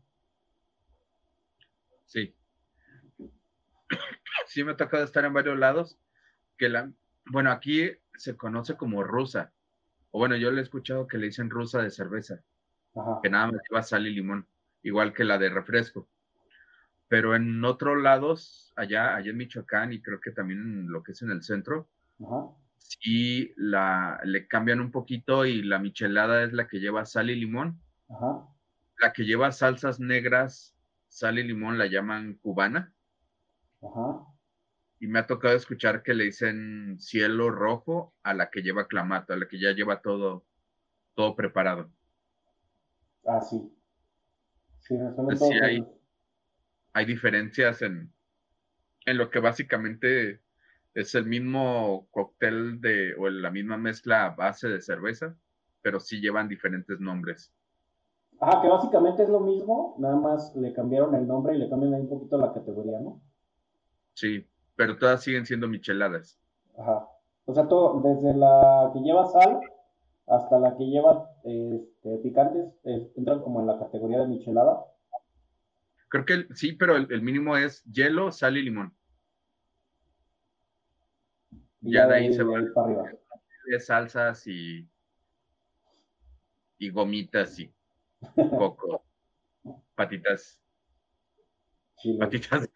Sí. 2.05 2.35
Sí 4.47 4.63
me 4.65 4.71
ha 4.73 4.77
tocado 4.77 5.03
estar 5.03 5.23
en 5.23 5.33
varios 5.33 5.57
lados 5.57 5.97
que 6.57 6.67
la, 6.67 6.91
bueno, 7.25 7.51
aquí 7.51 7.89
se 8.15 8.35
conoce 8.35 8.75
como 8.75 9.03
rusa. 9.03 9.53
O 10.11 10.19
bueno, 10.19 10.35
yo 10.35 10.51
le 10.51 10.59
he 10.59 10.63
escuchado 10.63 11.07
que 11.07 11.17
le 11.17 11.27
dicen 11.27 11.49
rusa 11.49 11.81
de 11.81 11.89
cerveza. 11.89 12.43
Que 13.23 13.29
nada 13.29 13.47
más 13.47 13.61
lleva 13.69 13.81
sal 13.83 14.05
y 14.05 14.13
limón, 14.13 14.45
igual 14.83 15.13
que 15.13 15.23
la 15.23 15.37
de 15.37 15.49
refresco. 15.49 16.09
Pero 17.07 17.35
en 17.35 17.63
otros 17.63 18.01
lados, 18.01 18.73
allá, 18.75 19.15
allá 19.15 19.31
en 19.31 19.37
Michoacán 19.37 19.93
y 19.93 20.01
creo 20.01 20.19
que 20.19 20.31
también 20.31 20.59
en 20.59 20.91
lo 20.91 21.01
que 21.01 21.13
es 21.13 21.21
en 21.21 21.31
el 21.31 21.43
centro, 21.43 21.87
sí 22.81 23.53
la, 23.55 24.19
le 24.23 24.47
cambian 24.47 24.79
un 24.79 24.91
poquito 24.91 25.45
y 25.45 25.61
la 25.61 25.79
michelada 25.79 26.43
es 26.43 26.53
la 26.53 26.67
que 26.67 26.79
lleva 26.79 27.05
sal 27.05 27.29
y 27.29 27.35
limón. 27.35 27.81
La 28.99 29.13
que 29.13 29.23
lleva 29.23 29.51
salsas 29.51 29.99
negras 29.99 30.75
sal 31.07 31.39
y 31.39 31.43
limón 31.43 31.77
la 31.77 31.87
llaman 31.87 32.35
cubana. 32.35 32.93
Ajá. 33.81 34.25
Y 34.99 35.07
me 35.07 35.19
ha 35.19 35.27
tocado 35.27 35.55
escuchar 35.55 36.03
que 36.03 36.13
le 36.13 36.25
dicen 36.25 36.99
cielo 36.99 37.49
rojo 37.49 38.13
a 38.23 38.33
la 38.33 38.49
que 38.51 38.61
lleva 38.61 38.87
clamato, 38.87 39.33
a 39.33 39.37
la 39.37 39.47
que 39.47 39.59
ya 39.59 39.71
lleva 39.71 40.01
todo, 40.01 40.45
todo 41.15 41.35
preparado. 41.35 41.91
Ah, 43.25 43.41
sí. 43.41 43.75
Sí, 44.79 44.95
hay, 45.63 45.85
hay 46.93 47.05
diferencias 47.05 47.81
en, 47.81 48.13
en 49.05 49.17
lo 49.17 49.29
que 49.29 49.39
básicamente 49.39 50.41
es 50.93 51.15
el 51.15 51.25
mismo 51.25 52.07
cóctel 52.11 52.81
de, 52.81 53.13
o 53.17 53.29
la 53.29 53.51
misma 53.51 53.77
mezcla 53.77 54.29
base 54.37 54.67
de 54.67 54.81
cerveza, 54.81 55.35
pero 55.81 55.99
sí 55.99 56.19
llevan 56.19 56.47
diferentes 56.47 56.99
nombres. 56.99 57.53
Ajá, 58.39 58.61
que 58.61 58.67
básicamente 58.67 59.23
es 59.23 59.29
lo 59.29 59.39
mismo, 59.39 59.95
nada 59.99 60.15
más 60.15 60.55
le 60.55 60.73
cambiaron 60.73 61.13
el 61.15 61.27
nombre 61.27 61.55
y 61.55 61.59
le 61.59 61.69
cambian 61.69 61.93
ahí 61.93 62.01
un 62.01 62.09
poquito 62.09 62.37
la 62.37 62.53
categoría, 62.53 62.99
¿no? 62.99 63.21
Sí, 64.13 64.47
pero 64.75 64.97
todas 64.97 65.21
siguen 65.23 65.45
siendo 65.45 65.67
micheladas. 65.67 66.39
Ajá. 66.77 67.07
O 67.45 67.53
sea, 67.53 67.67
todo, 67.67 68.01
desde 68.01 68.35
la 68.35 68.89
que 68.93 68.99
lleva 68.99 69.27
sal 69.27 69.59
hasta 70.27 70.59
la 70.59 70.77
que 70.77 70.85
lleva 70.85 71.29
este, 71.43 72.17
picantes, 72.17 72.73
entran 72.83 73.41
como 73.41 73.59
en 73.59 73.67
la 73.67 73.77
categoría 73.77 74.19
de 74.19 74.27
michelada. 74.27 74.85
Creo 76.09 76.25
que 76.25 76.47
sí, 76.55 76.73
pero 76.73 76.95
el, 76.95 77.21
mínimo 77.21 77.57
es 77.57 77.83
hielo, 77.85 78.31
sal 78.31 78.57
y 78.57 78.63
limón. 78.63 78.93
Ya, 81.81 82.07
de 82.07 82.15
ahí, 82.15 82.33
se 82.33 82.43
va. 82.43 82.59
Para 82.73 82.87
arriba. 82.87 83.11
De 83.65 83.79
salsas 83.79 84.47
y, 84.47 84.87
y 86.77 86.89
gomitas 86.89 87.59
y 87.59 87.71
coco, 88.35 89.03
patitas. 89.95 90.59
Patitas 92.19 92.61
de 92.63 92.69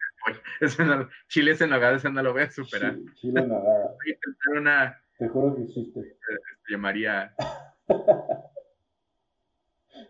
chiles 1.28 1.60
en 1.60 1.70
nogada, 1.70 1.96
ese 1.96 2.10
no 2.10 2.22
lo 2.22 2.32
voy 2.32 2.42
a 2.42 2.50
superar. 2.50 2.96
chile 3.14 3.40
en 3.40 3.48
nogada. 3.48 3.94
Voy 3.96 4.10
a 4.10 4.14
intentar 4.14 4.52
una. 4.58 5.02
Te 5.18 5.28
juro 5.28 5.56
que 5.56 5.62
existe. 5.62 6.00
Se 6.66 6.72
llamaría. 6.72 7.34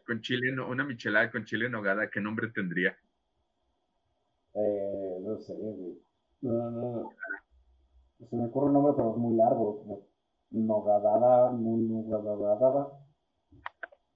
con 0.06 0.20
chile, 0.20 0.58
una 0.60 0.84
michelada 0.84 1.30
con 1.30 1.44
chile 1.44 1.66
en 1.66 1.72
nogada, 1.72 2.10
¿qué 2.10 2.20
nombre 2.20 2.48
tendría? 2.48 2.96
Eh, 4.54 5.18
no 5.20 5.36
sé, 5.38 5.54
No, 6.40 6.70
no. 6.70 7.10
Se 8.24 8.36
me 8.36 8.46
ocurre 8.46 8.66
un 8.66 8.72
nombre, 8.74 8.94
pero 8.96 9.10
es 9.10 9.16
muy 9.16 9.34
largo, 9.36 9.78
como 9.78 10.00
Nogadada, 10.50 11.50
Nogadada. 11.52 12.92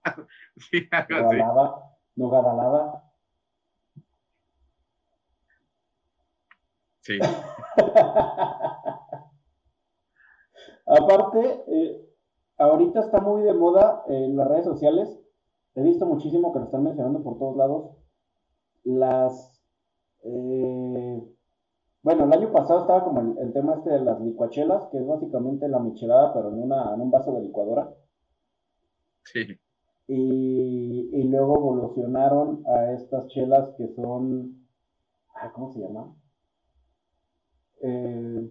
sí, 0.57 0.89
algo 0.91 1.91
Nogadalada. 2.17 3.05
Sí. 7.01 7.19
Aparte, 10.87 11.65
eh, 11.69 12.09
ahorita 12.59 13.01
está 13.01 13.21
muy 13.21 13.43
de 13.43 13.55
moda 13.55 14.05
en 14.09 14.37
las 14.37 14.49
redes 14.49 14.65
sociales. 14.65 15.19
He 15.75 15.83
visto 15.83 16.05
muchísimo 16.07 16.53
que 16.53 16.59
lo 16.59 16.65
están 16.67 16.85
mencionando 16.85 17.23
por 17.23 17.39
todos 17.39 17.57
lados. 17.57 17.97
Las. 18.85 19.63
Eh, 20.25 21.23
bueno, 22.03 22.25
el 22.25 22.33
año 22.33 22.53
pasado 22.53 22.81
estaba 22.81 23.05
como 23.05 23.39
el, 23.39 23.53
tema 23.53 23.75
este 23.75 23.91
de 23.91 24.01
las 24.01 24.21
licuachelas, 24.21 24.87
que 24.89 24.99
es 24.99 25.07
básicamente 25.07 25.69
la 25.69 25.79
michelada, 25.79 26.33
pero 26.33 26.49
en, 26.49 26.63
una, 26.63 26.95
en 26.95 27.01
un 27.01 27.11
vaso 27.11 27.33
de 27.33 27.43
licuadora. 27.43 27.93
Sí. 29.25 29.47
Y, 30.07 31.11
y 31.13 31.23
luego 31.25 31.57
evolucionaron 31.57 32.65
a 32.67 32.93
estas 32.93 33.27
chelas 33.29 33.71
que 33.77 33.89
son. 33.89 34.67
Ah, 35.35 35.53
¿Cómo 35.53 35.73
se 35.73 35.81
llama? 35.81 36.15
Eh, 37.83 38.51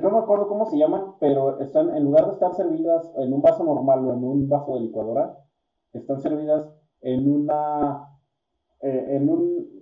no 0.00 0.10
me 0.10 0.18
acuerdo 0.18 0.48
cómo 0.48 0.66
se 0.66 0.78
llaman, 0.78 1.14
pero 1.18 1.60
están, 1.60 1.94
en 1.96 2.04
lugar 2.04 2.26
de 2.26 2.32
estar 2.32 2.54
servidas 2.54 3.12
en 3.18 3.32
un 3.32 3.42
vaso 3.42 3.64
normal 3.64 4.04
o 4.04 4.12
en 4.14 4.24
un 4.24 4.48
vaso 4.48 4.74
de 4.74 4.80
licuadora, 4.80 5.38
están 5.92 6.20
servidas 6.20 6.70
en 7.00 7.28
una, 7.28 8.08
eh, 8.80 9.06
en 9.10 9.28
un 9.28 9.79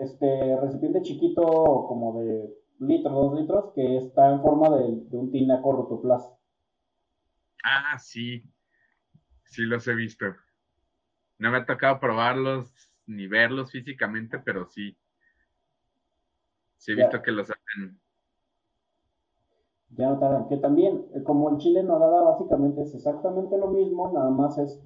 este, 0.00 0.58
recipiente 0.60 1.02
chiquito 1.02 1.42
como 1.88 2.20
de 2.20 2.54
litro, 2.80 3.10
dos 3.10 3.38
litros, 3.38 3.72
que 3.74 3.98
está 3.98 4.30
en 4.32 4.40
forma 4.40 4.70
de, 4.70 5.16
un 5.16 5.30
tinaco 5.30 5.72
rotoplas. 5.72 6.32
Ah, 7.62 7.98
sí, 7.98 8.42
sí 9.44 9.62
los 9.62 9.86
he 9.86 9.94
visto. 9.94 10.26
No 11.38 11.50
me 11.50 11.58
ha 11.58 11.66
tocado 11.66 12.00
probarlos 12.00 12.90
ni 13.06 13.26
verlos 13.26 13.70
físicamente, 13.70 14.38
pero 14.38 14.66
sí. 14.66 14.96
Sí 16.78 16.92
he 16.92 16.94
visto 16.94 17.20
que 17.20 17.32
los 17.32 17.50
hacen. 17.50 18.00
Ya 19.90 20.08
notaron 20.08 20.48
que 20.48 20.56
también, 20.56 21.04
eh, 21.14 21.22
como 21.24 21.50
el 21.50 21.58
chile 21.58 21.82
no 21.82 21.98
nogada 21.98 22.22
básicamente 22.22 22.82
es 22.82 22.94
exactamente 22.94 23.58
lo 23.58 23.68
mismo, 23.68 24.10
nada 24.12 24.30
más 24.30 24.56
es 24.56 24.80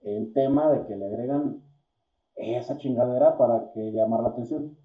el 0.00 0.32
tema 0.32 0.70
de 0.72 0.86
que 0.86 0.96
le 0.96 1.06
agregan 1.06 1.62
esa 2.40 2.76
chingadera 2.78 3.36
para 3.36 3.70
que 3.72 3.92
llamar 3.92 4.22
la 4.22 4.28
atención. 4.30 4.76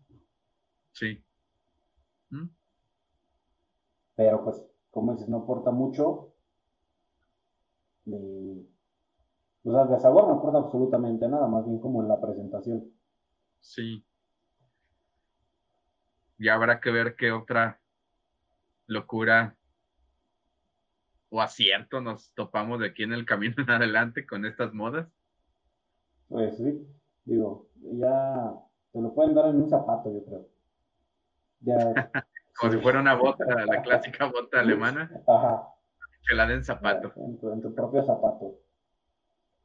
Sí. 0.92 1.24
¿Mm? 2.30 2.48
Pero 4.16 4.44
pues, 4.44 4.66
como 4.92 5.14
dices, 5.14 5.30
no 5.30 5.38
aporta 5.38 5.72
mucho. 5.72 6.34
De, 8.06 8.66
o 9.64 9.72
sea, 9.72 9.86
de 9.86 10.00
sabor 10.00 10.28
no 10.28 10.36
aporta 10.36 10.60
absolutamente 10.60 11.28
nada, 11.28 11.48
más 11.48 11.66
bien 11.66 11.80
como 11.80 12.02
en 12.02 12.08
la 12.08 12.22
presentación. 12.22 12.92
Sí. 13.60 14.06
Y 16.38 16.50
habrá 16.50 16.80
que 16.80 16.92
ver 16.92 17.16
qué 17.16 17.32
otra 17.32 17.80
locura 18.88 19.56
o 21.30 21.42
acierto 21.42 22.02
nos 22.02 22.32
topamos 22.34 22.80
de 22.80 22.88
aquí 22.88 23.04
en 23.04 23.14
el 23.14 23.26
camino 23.26 23.56
en 23.58 23.70
adelante 23.70 24.26
con 24.26 24.46
estas 24.46 24.74
modas. 24.74 25.08
Pues 26.28 26.58
sí, 26.58 26.88
digo, 27.26 27.68
ya 27.76 28.54
se 28.92 29.02
lo 29.02 29.14
pueden 29.14 29.36
dar 29.36 29.48
en 29.48 29.62
un 29.62 29.70
zapato, 29.70 30.12
yo 30.12 30.24
creo. 30.26 30.48
Ya, 31.62 31.76
Como 32.60 32.72
si 32.72 32.80
fuera 32.80 33.02
una 33.02 33.16
bota, 33.16 33.44
la 33.66 33.82
clásica 33.82 34.28
bota 34.28 34.62
alemana. 34.62 35.12
Ajá. 35.28 35.68
Que 36.26 36.36
la 36.36 36.48
den 36.48 36.64
zapato. 36.64 37.12
En 37.18 37.38
tu, 37.38 37.52
en 37.52 37.62
tu 37.62 37.76
propio 37.76 38.02
zapato. 38.04 38.60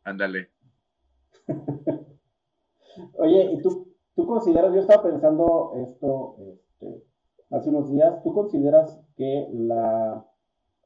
Ándale. 0.02 0.50
Oye, 3.14 3.52
¿y 3.52 3.62
tú 3.62 3.90
¿Tú 4.20 4.26
consideras, 4.26 4.74
yo 4.74 4.80
estaba 4.80 5.02
pensando 5.02 5.72
esto 5.76 6.36
este, 6.52 7.04
hace 7.50 7.70
unos 7.70 7.90
días, 7.90 8.22
¿tú 8.22 8.34
consideras 8.34 9.00
que 9.16 9.48
la, 9.50 10.26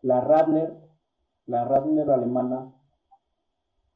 la 0.03 0.21
Radler, 0.21 0.73
la 1.47 1.65
Radler 1.65 2.11
alemana, 2.11 2.73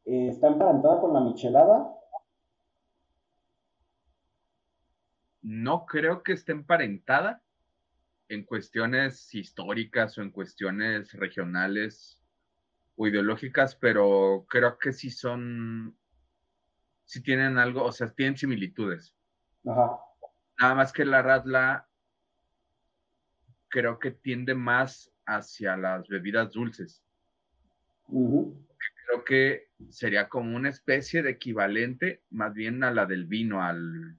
eh, 0.07 0.27
está 0.27 0.49
emparentada 0.49 1.01
con 1.01 1.13
la 1.13 1.21
michelada? 1.21 1.95
No 5.49 5.87
creo 5.87 6.23
que 6.23 6.33
esté 6.33 6.53
emparentada 6.53 7.43
en 8.29 8.45
cuestiones 8.45 9.35
históricas 9.35 10.19
o 10.19 10.23
en 10.23 10.31
cuestiones 10.31 11.15
regionales 11.15 12.23
o 12.97 13.07
ideológicas, 13.07 13.75
pero 13.75 14.45
creo 14.47 14.79
que 14.79 14.93
sí 14.93 15.09
son, 15.09 15.97
sí 17.07 17.23
tienen 17.23 17.57
algo, 17.57 17.83
o 17.83 17.93
sea, 17.93 18.11
tienen 18.11 18.37
similitudes. 18.37 19.17
Nada 19.65 20.75
más 20.75 20.93
que 20.93 21.07
la 21.07 21.23
Radla 21.23 21.89
creo 23.69 23.99
que 23.99 24.11
tiende 24.11 24.55
más 24.55 25.11
hacia 25.25 25.79
las 25.79 26.07
bebidas 26.09 26.53
dulces. 26.53 27.03
Creo 28.07 29.25
que 29.25 29.71
sería 29.89 30.29
como 30.29 30.55
una 30.55 30.69
especie 30.69 31.23
de 31.23 31.31
equivalente 31.31 32.23
más 32.29 32.53
bien 32.53 32.85
a 32.85 32.91
la 32.91 33.07
del 33.07 33.25
vino, 33.25 33.63
al, 33.63 34.19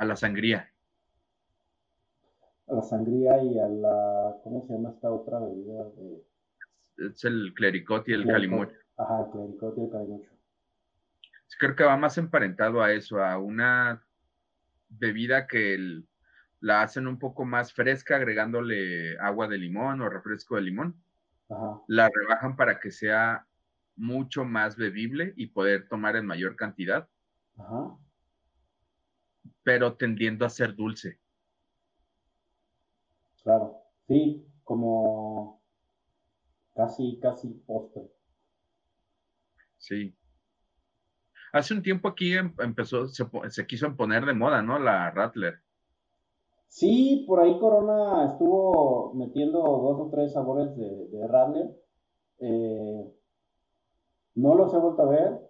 a 0.00 0.04
la 0.04 0.16
sangría. 0.16 0.72
A 2.68 2.74
la 2.74 2.82
sangría 2.82 3.42
y 3.42 3.58
a 3.58 3.68
la, 3.68 4.36
¿cómo 4.42 4.66
se 4.66 4.72
llama 4.72 4.90
esta 4.90 5.10
otra 5.10 5.38
bebida? 5.38 5.86
Es 6.96 7.24
el 7.24 7.52
clericot 7.54 8.08
y 8.08 8.14
el 8.14 8.26
calimocho. 8.26 8.76
Ajá, 8.96 9.20
el 9.20 9.30
clericot 9.30 9.78
y 9.78 9.80
el 9.82 9.90
calimocho 9.90 10.40
creo 11.58 11.76
que 11.76 11.84
va 11.84 11.96
más 11.96 12.16
emparentado 12.18 12.82
a 12.82 12.92
eso, 12.92 13.22
a 13.22 13.38
una 13.38 14.02
bebida 14.88 15.46
que 15.46 16.02
la 16.60 16.82
hacen 16.82 17.06
un 17.06 17.18
poco 17.18 17.44
más 17.44 17.72
fresca 17.72 18.16
agregándole 18.16 19.18
agua 19.18 19.46
de 19.46 19.58
limón 19.58 20.00
o 20.00 20.08
refresco 20.08 20.56
de 20.56 20.62
limón. 20.62 21.02
La 21.86 22.08
rebajan 22.08 22.56
para 22.56 22.78
que 22.78 22.90
sea 22.90 23.46
mucho 23.96 24.44
más 24.44 24.76
bebible 24.76 25.34
y 25.36 25.48
poder 25.48 25.88
tomar 25.88 26.16
en 26.16 26.26
mayor 26.26 26.56
cantidad. 26.56 27.08
Pero 29.62 29.96
tendiendo 29.96 30.44
a 30.44 30.50
ser 30.50 30.74
dulce. 30.74 31.18
Claro, 33.42 33.82
sí, 34.06 34.46
como 34.64 35.62
casi, 36.74 37.18
casi 37.20 37.48
postre. 37.66 38.10
Sí. 39.78 40.14
Hace 41.52 41.74
un 41.74 41.82
tiempo 41.82 42.08
aquí 42.08 42.36
em, 42.36 42.54
empezó, 42.58 43.08
se, 43.08 43.66
quiso 43.66 43.96
poner 43.96 44.24
de 44.24 44.34
moda, 44.34 44.62
¿no? 44.62 44.78
La 44.78 45.10
Rattler. 45.10 45.60
Sí, 46.68 47.24
por 47.26 47.40
ahí 47.40 47.58
Corona 47.58 48.30
estuvo 48.30 49.12
metiendo 49.14 49.58
dos 49.58 50.00
o 50.00 50.10
tres 50.10 50.32
sabores 50.32 50.76
de, 50.76 51.08
de 51.08 51.26
Rattler. 51.26 51.70
Eh, 52.38 53.12
no 54.36 54.54
los 54.54 54.72
he 54.72 54.78
vuelto 54.78 55.02
a 55.02 55.10
ver, 55.10 55.49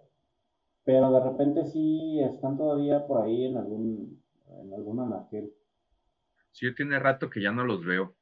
pero 0.83 1.11
de 1.11 1.19
repente 1.19 1.65
sí 1.65 2.19
están 2.21 2.57
todavía 2.57 3.05
por 3.05 3.23
ahí 3.23 3.45
en 3.45 3.57
algún 3.57 4.21
en 4.47 4.99
anaquel. 4.99 5.51
Sí, 6.51 6.73
tiene 6.75 6.99
rato 6.99 7.29
que 7.29 7.41
ya 7.41 7.51
no 7.51 7.63
los 7.63 7.85
veo. 7.85 8.13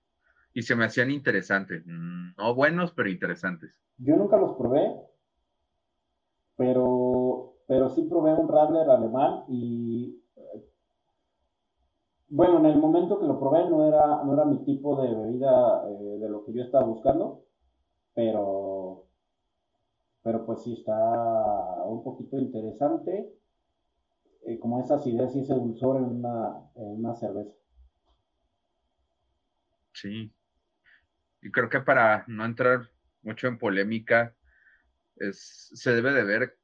Y 0.53 0.63
se 0.63 0.75
me 0.75 0.85
hacían 0.85 1.11
interesantes. 1.11 1.83
No 1.85 2.55
buenos, 2.55 2.91
pero 2.91 3.09
interesantes. 3.09 3.71
Yo 3.97 4.15
nunca 4.15 4.37
los 4.37 4.55
probé, 4.57 4.95
pero 6.55 7.55
pero 7.67 7.89
sí 7.89 8.03
probé 8.09 8.33
un 8.33 8.47
Radler 8.47 8.89
alemán 8.89 9.43
y 9.47 10.19
bueno, 12.29 12.59
en 12.59 12.65
el 12.67 12.77
momento 12.77 13.19
que 13.19 13.25
lo 13.25 13.39
probé 13.39 13.67
no 13.69 13.87
era, 13.87 14.23
no 14.23 14.33
era 14.33 14.45
mi 14.45 14.63
tipo 14.63 15.01
de 15.01 15.15
bebida 15.15 15.83
eh, 15.89 16.17
de 16.19 16.29
lo 16.29 16.45
que 16.45 16.53
yo 16.53 16.61
estaba 16.61 16.85
buscando, 16.85 17.43
pero, 18.13 18.78
pero 20.23 20.45
pues 20.45 20.63
sí 20.63 20.73
está 20.73 20.93
un 21.85 22.03
poquito 22.03 22.37
interesante, 22.37 23.33
eh, 24.45 24.59
como 24.59 24.79
esa 24.79 24.95
acidez 24.95 25.35
y 25.35 25.39
ese 25.39 25.53
dulzor 25.53 25.97
en 25.97 26.05
una, 26.05 26.71
en 26.75 27.05
una 27.05 27.15
cerveza. 27.15 27.55
Sí, 29.93 30.33
y 31.41 31.51
creo 31.51 31.69
que 31.69 31.81
para 31.81 32.25
no 32.27 32.45
entrar 32.45 32.89
mucho 33.21 33.47
en 33.47 33.57
polémica, 33.57 34.35
es, 35.15 35.71
se 35.73 35.93
debe 35.93 36.13
de 36.13 36.23
ver 36.23 36.59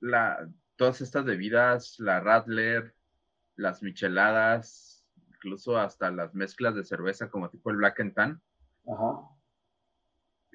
la, 0.00 0.50
todas 0.76 1.00
estas 1.00 1.24
bebidas, 1.24 1.98
la 1.98 2.20
Radler, 2.20 2.94
las 3.56 3.82
micheladas, 3.82 5.06
incluso 5.28 5.78
hasta 5.78 6.10
las 6.10 6.34
mezclas 6.34 6.74
de 6.74 6.84
cerveza 6.84 7.30
como 7.30 7.50
tipo 7.50 7.70
el 7.70 7.76
Black 7.76 8.00
and 8.00 8.14
Tan, 8.14 8.42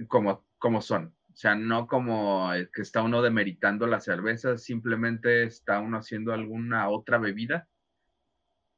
Como, 0.07 0.45
como 0.57 0.81
son. 0.81 1.15
O 1.31 1.35
sea, 1.35 1.55
no 1.55 1.87
como 1.87 2.51
que 2.73 2.81
está 2.81 3.01
uno 3.01 3.21
demeritando 3.21 3.87
la 3.87 4.01
cerveza, 4.01 4.57
simplemente 4.57 5.43
está 5.43 5.79
uno 5.79 5.97
haciendo 5.97 6.33
alguna 6.33 6.89
otra 6.89 7.17
bebida 7.17 7.67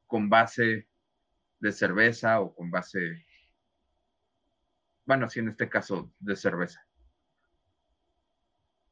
con 0.06 0.30
base 0.30 0.88
de 1.60 1.72
cerveza 1.72 2.39
o 2.39 2.54
con 2.54 2.70
base, 2.70 3.26
bueno, 5.06 5.30
sí, 5.30 5.39
en 5.39 5.50
este 5.50 5.68
caso, 5.70 6.13
de 6.20 6.36
cerveza. 6.36 6.86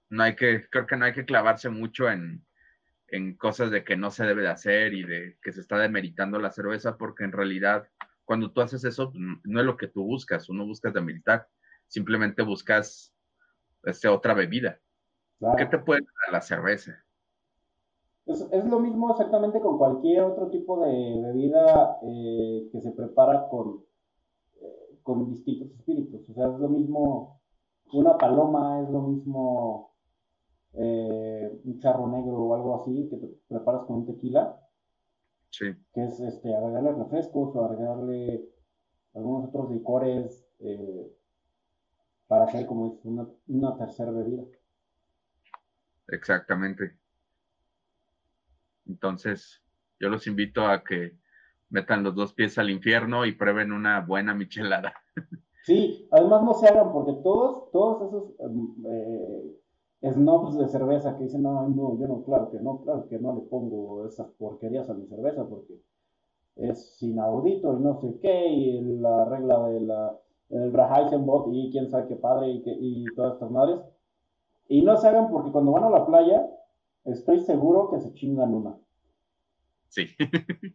No 0.09 0.23
hay 0.23 0.35
que, 0.35 0.67
creo 0.69 0.87
que 0.87 0.97
no 0.97 1.05
hay 1.05 1.13
que 1.13 1.25
clavarse 1.25 1.69
mucho 1.69 2.09
en, 2.09 2.43
en 3.07 3.35
cosas 3.35 3.69
de 3.69 3.83
que 3.83 3.95
no 3.95 4.09
se 4.09 4.25
debe 4.25 4.41
de 4.41 4.49
hacer 4.49 4.93
y 4.93 5.03
de 5.03 5.37
que 5.41 5.51
se 5.53 5.61
está 5.61 5.77
demeritando 5.77 6.39
la 6.39 6.51
cerveza, 6.51 6.97
porque 6.97 7.25
en 7.25 7.31
realidad 7.31 7.87
cuando 8.25 8.51
tú 8.51 8.61
haces 8.61 8.83
eso, 8.85 9.11
no 9.13 9.59
es 9.59 9.65
lo 9.65 9.77
que 9.77 9.87
tú 9.87 10.03
buscas, 10.03 10.49
uno 10.49 10.65
buscas 10.65 10.93
demeritar, 10.93 11.47
simplemente 11.87 12.41
buscas 12.41 13.13
este, 13.83 14.07
otra 14.07 14.33
bebida. 14.33 14.79
¿Qué 15.57 15.65
te 15.65 15.79
puede 15.79 16.01
dar 16.01 16.33
la 16.33 16.41
cerveza? 16.41 17.03
Es, 18.25 18.47
es, 18.51 18.65
lo 18.65 18.79
mismo 18.79 19.11
exactamente 19.11 19.59
con 19.59 19.77
cualquier 19.77 20.21
otro 20.21 20.49
tipo 20.49 20.85
de 20.85 21.21
bebida 21.21 21.97
eh, 22.03 22.69
que 22.71 22.79
se 22.79 22.91
prepara 22.91 23.47
con, 23.49 23.83
eh, 24.61 24.99
con 25.01 25.27
distintos 25.31 25.71
espíritus. 25.71 26.29
O 26.29 26.33
sea, 26.33 26.47
es 26.47 26.59
lo 26.59 26.69
mismo 26.69 27.41
una 27.93 28.17
paloma, 28.17 28.81
es 28.83 28.89
lo 28.89 29.01
mismo 29.01 29.95
eh, 30.73 31.59
un 31.65 31.79
charro 31.79 32.07
negro 32.07 32.37
o 32.37 32.55
algo 32.55 32.81
así 32.81 33.09
que 33.09 33.17
te 33.17 33.27
preparas 33.47 33.83
con 33.85 33.97
un 33.97 34.05
tequila. 34.05 34.57
Sí. 35.49 35.65
Que 35.93 36.05
es 36.05 36.19
este, 36.19 36.55
agregarle 36.55 36.93
refrescos 36.93 37.55
o 37.55 37.65
agregarle 37.65 38.47
algunos 39.15 39.49
otros 39.49 39.71
licores 39.71 40.47
para 42.31 42.45
hacer 42.45 42.65
como 42.65 42.97
una, 43.03 43.27
una 43.49 43.77
tercera 43.77 44.09
bebida. 44.09 44.43
Exactamente. 46.07 46.95
Entonces, 48.87 49.61
yo 49.99 50.07
los 50.07 50.25
invito 50.27 50.65
a 50.65 50.81
que 50.81 51.17
metan 51.69 52.03
los 52.03 52.15
dos 52.15 52.31
pies 52.33 52.57
al 52.57 52.69
infierno 52.69 53.25
y 53.25 53.33
prueben 53.33 53.73
una 53.73 53.99
buena 53.99 54.33
michelada. 54.33 54.93
Sí, 55.63 56.07
además 56.09 56.41
no 56.41 56.55
se 56.55 56.67
hagan 56.67 56.91
porque 56.91 57.13
todos, 57.21 57.69
todos 57.69 58.07
esos 58.07 58.31
eh, 58.89 60.11
snobs 60.11 60.57
de 60.57 60.67
cerveza 60.69 61.15
que 61.15 61.25
dicen, 61.25 61.43
no, 61.43 61.69
no, 61.69 61.99
yo 61.99 62.07
no, 62.07 62.23
claro 62.23 62.49
que 62.49 62.59
no, 62.59 62.81
claro 62.81 63.07
que 63.07 63.19
no 63.19 63.35
le 63.35 63.41
pongo 63.41 64.07
esas 64.07 64.27
porquerías 64.39 64.89
a 64.89 64.95
mi 64.95 65.05
cerveza 65.05 65.47
porque 65.47 65.79
es 66.55 66.97
inaudito 67.03 67.77
y 67.77 67.79
no 67.79 68.01
sé 68.01 68.17
qué, 68.19 68.47
y 68.47 68.81
la 68.81 69.25
regla 69.25 69.67
de 69.67 69.81
la, 69.81 70.19
el 70.51 70.73
Rahaisenbot 70.73 71.47
y 71.51 71.71
quién 71.71 71.89
sabe 71.89 72.07
qué 72.07 72.15
padre 72.15 72.49
y, 72.49 72.61
que, 72.61 72.71
y 72.71 73.05
todas 73.15 73.33
estas 73.33 73.51
madres. 73.51 73.79
Y 74.67 74.81
no 74.83 74.97
se 74.97 75.07
hagan 75.07 75.29
porque 75.29 75.51
cuando 75.51 75.71
van 75.71 75.85
a 75.85 75.89
la 75.89 76.05
playa, 76.05 76.47
estoy 77.05 77.39
seguro 77.39 77.89
que 77.89 77.99
se 77.99 78.13
chingan 78.13 78.53
una. 78.53 78.77
Sí. 79.87 80.07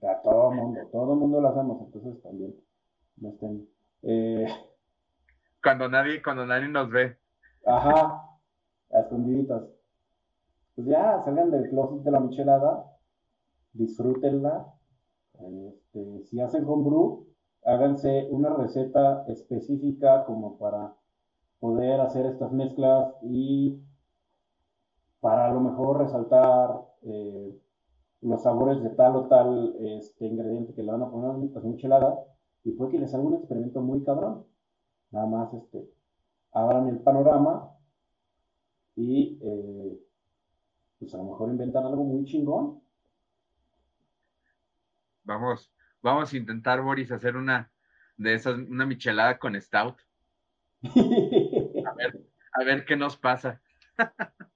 A 0.06 0.22
todo 0.22 0.52
el 0.52 0.56
mundo, 0.58 0.80
todo 0.92 1.12
el 1.14 1.18
mundo 1.18 1.40
lo 1.40 1.48
hacemos, 1.48 1.80
entonces 1.80 2.22
también 2.22 2.54
no 3.16 3.30
estén. 3.30 3.66
Eh, 4.02 4.46
cuando 5.62 5.88
nadie, 5.88 6.22
cuando 6.22 6.46
nadie 6.46 6.68
nos 6.68 6.90
ve. 6.90 7.16
Ajá, 7.64 8.22
a 8.92 9.00
escondiditas. 9.00 9.62
Pues 10.74 10.86
ya, 10.86 11.22
salgan 11.24 11.50
del 11.50 11.68
closet 11.70 12.02
de 12.02 12.10
la 12.10 12.20
michelada, 12.20 12.84
disfrútenla. 13.72 14.72
Este, 15.68 16.22
si 16.24 16.40
hacen 16.40 16.64
homebrew, 16.66 17.25
háganse 17.66 18.28
una 18.30 18.54
receta 18.54 19.24
específica 19.26 20.24
como 20.24 20.56
para 20.56 20.94
poder 21.58 22.00
hacer 22.00 22.26
estas 22.26 22.52
mezclas 22.52 23.12
y 23.22 23.80
para 25.20 25.46
a 25.46 25.52
lo 25.52 25.60
mejor 25.60 25.98
resaltar 25.98 26.86
eh, 27.02 27.58
los 28.20 28.42
sabores 28.42 28.82
de 28.82 28.90
tal 28.90 29.16
o 29.16 29.26
tal 29.26 29.74
este, 29.80 30.26
ingrediente 30.26 30.74
que 30.74 30.82
le 30.82 30.92
van 30.92 31.02
a 31.02 31.10
poner 31.10 31.30
a 31.30 31.34
su 31.34 32.26
y 32.64 32.72
puede 32.72 32.92
que 32.92 32.98
les 32.98 33.10
salga 33.10 33.26
un 33.26 33.34
experimento 33.34 33.80
muy 33.80 34.02
cabrón. 34.04 34.44
Nada 35.10 35.26
más 35.26 35.52
este, 35.54 35.88
abran 36.52 36.88
el 36.88 36.98
panorama 37.00 37.72
y 38.94 39.38
eh, 39.42 40.00
pues 40.98 41.14
a 41.14 41.18
lo 41.18 41.24
mejor 41.24 41.50
inventan 41.50 41.84
algo 41.84 42.04
muy 42.04 42.24
chingón. 42.24 42.80
Vamos, 45.24 45.70
vamos 46.06 46.32
a 46.32 46.36
intentar, 46.36 46.80
Boris, 46.80 47.10
hacer 47.10 47.36
una 47.36 47.70
de 48.16 48.34
esas, 48.34 48.56
una 48.56 48.86
michelada 48.86 49.38
con 49.38 49.60
stout. 49.60 49.96
A 50.84 51.94
ver, 51.94 52.20
a 52.52 52.64
ver 52.64 52.84
qué 52.84 52.96
nos 52.96 53.16
pasa. 53.16 53.60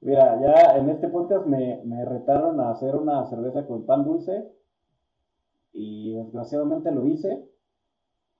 Mira, 0.00 0.40
ya 0.40 0.76
en 0.78 0.88
este 0.90 1.08
podcast 1.08 1.46
me, 1.46 2.04
retaron 2.04 2.60
a 2.60 2.70
hacer 2.70 2.94
una 2.94 3.24
cerveza 3.26 3.66
con 3.66 3.84
pan 3.84 4.04
dulce 4.04 4.48
y 5.72 6.14
desgraciadamente 6.14 6.90
lo 6.90 7.06
hice. 7.06 7.44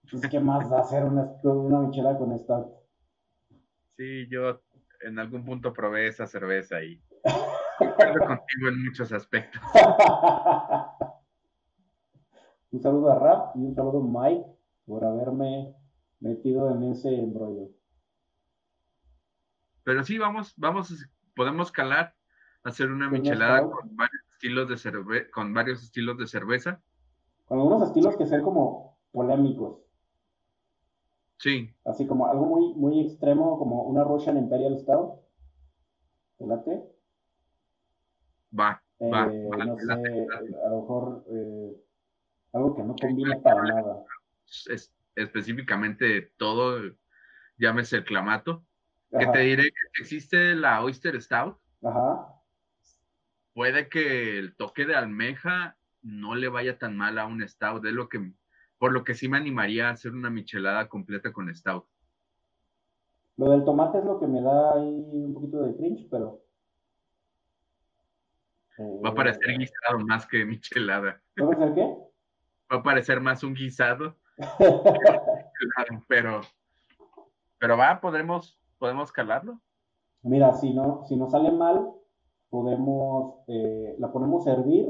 Entonces, 0.04 0.30
¿qué 0.30 0.40
más 0.40 0.70
da 0.70 0.80
hacer 0.80 1.04
una, 1.04 1.32
una 1.42 1.80
michelada 1.80 2.18
con 2.18 2.38
stout? 2.38 2.72
Sí, 3.96 4.26
yo 4.30 4.62
en 5.02 5.18
algún 5.18 5.44
punto 5.44 5.72
probé 5.72 6.06
esa 6.06 6.26
cerveza 6.26 6.82
y 6.82 6.98
contigo 7.78 8.68
en 8.68 8.84
muchos 8.84 9.12
aspectos. 9.12 9.60
un 12.70 12.82
saludo 12.82 13.10
a 13.10 13.18
Rap 13.18 13.56
y 13.56 13.60
un 13.60 13.74
saludo 13.74 14.00
a 14.02 14.28
Mike 14.28 14.46
por 14.86 15.04
haberme 15.04 15.74
metido 16.20 16.70
en 16.70 16.82
ese 16.84 17.14
embrollo. 17.14 17.70
Pero 19.84 20.04
sí, 20.04 20.18
vamos, 20.18 20.54
vamos, 20.56 21.08
podemos 21.34 21.72
calar, 21.72 22.14
hacer 22.62 22.90
una 22.90 23.08
michelada 23.08 23.62
con 23.62 23.96
varios 23.96 24.22
estilos 24.32 24.68
de 24.68 24.76
cerveza, 24.76 25.30
con 25.32 25.54
varios 25.54 25.82
estilos 25.82 26.18
de 26.18 26.26
cerveza. 26.26 26.82
Con 27.46 27.58
algunos 27.58 27.88
estilos 27.88 28.16
que 28.16 28.26
ser 28.26 28.42
como 28.42 28.98
polémicos. 29.12 29.78
Sí. 31.38 31.74
Así 31.84 32.06
como 32.06 32.26
algo 32.26 32.46
muy, 32.46 32.74
muy 32.74 33.00
extremo, 33.00 33.58
como 33.58 33.84
una 33.84 34.04
Russian 34.04 34.36
Imperial 34.36 34.76
Stout. 34.78 35.20
¿Te 36.36 36.46
late? 36.46 36.82
Va, 38.58 38.82
va, 39.00 39.32
eh, 39.32 39.48
No 39.66 39.78
sé, 39.78 39.92
a 39.92 40.68
lo 40.70 40.80
mejor 40.80 41.24
eh, 41.30 41.87
algo 42.52 42.76
que 42.76 42.82
no 42.82 42.96
combina 42.96 43.40
para 43.40 43.62
nada. 43.62 44.04
Es, 44.66 44.92
específicamente 45.14 46.32
todo, 46.36 46.80
llámese 47.58 47.96
el 47.96 48.04
clamato, 48.04 48.64
que 49.10 49.26
te 49.26 49.38
diré 49.40 49.64
que 49.64 50.02
existe 50.02 50.54
la 50.54 50.82
Oyster 50.82 51.20
Stout. 51.20 51.58
Ajá. 51.82 52.34
Puede 53.54 53.88
que 53.88 54.38
el 54.38 54.54
toque 54.56 54.86
de 54.86 54.94
almeja 54.94 55.76
no 56.02 56.34
le 56.34 56.48
vaya 56.48 56.78
tan 56.78 56.96
mal 56.96 57.18
a 57.18 57.26
un 57.26 57.46
Stout, 57.46 57.82
de 57.82 57.92
lo 57.92 58.08
que, 58.08 58.32
por 58.78 58.92
lo 58.92 59.04
que 59.04 59.14
sí 59.14 59.28
me 59.28 59.36
animaría 59.36 59.88
a 59.88 59.92
hacer 59.92 60.12
una 60.12 60.30
michelada 60.30 60.88
completa 60.88 61.32
con 61.32 61.54
Stout. 61.54 61.84
Lo 63.36 63.50
del 63.50 63.64
tomate 63.64 63.98
es 63.98 64.04
lo 64.04 64.18
que 64.18 64.26
me 64.26 64.42
da 64.42 64.74
ahí 64.74 65.24
un 65.24 65.34
poquito 65.34 65.62
de 65.62 65.76
cringe, 65.76 66.08
pero. 66.10 66.42
Va 69.04 69.10
a 69.10 69.14
parecer 69.14 69.50
eh, 69.50 69.58
guisado 69.58 69.98
más 70.06 70.26
que 70.26 70.44
michelada. 70.44 71.20
¿Va 71.40 71.44
a 71.44 71.48
parecer 71.48 71.74
qué? 71.74 72.07
Va 72.70 72.78
a 72.78 72.82
parecer 72.82 73.20
más 73.20 73.42
un 73.42 73.54
guisado 73.54 74.16
pero, 76.08 76.40
pero 77.58 77.76
va, 77.76 78.00
podremos, 78.00 78.58
podemos 78.78 79.10
calarlo. 79.12 79.60
Mira, 80.22 80.54
si 80.54 80.72
no, 80.72 81.04
si 81.04 81.16
no 81.16 81.28
sale 81.28 81.50
mal, 81.50 81.92
podemos, 82.50 83.34
eh, 83.48 83.96
la 83.98 84.12
ponemos 84.12 84.46
a 84.46 84.52
hervir, 84.52 84.86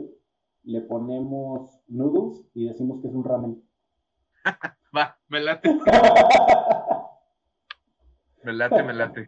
le 0.64 0.82
ponemos 0.82 1.80
noodles 1.88 2.46
y 2.54 2.66
decimos 2.66 3.00
que 3.00 3.08
es 3.08 3.14
un 3.14 3.24
ramen. 3.24 3.62
va, 4.96 5.18
me 5.28 5.40
late. 5.40 5.68
me 8.44 8.52
late, 8.52 8.82
me 8.82 8.94
late. 8.94 9.26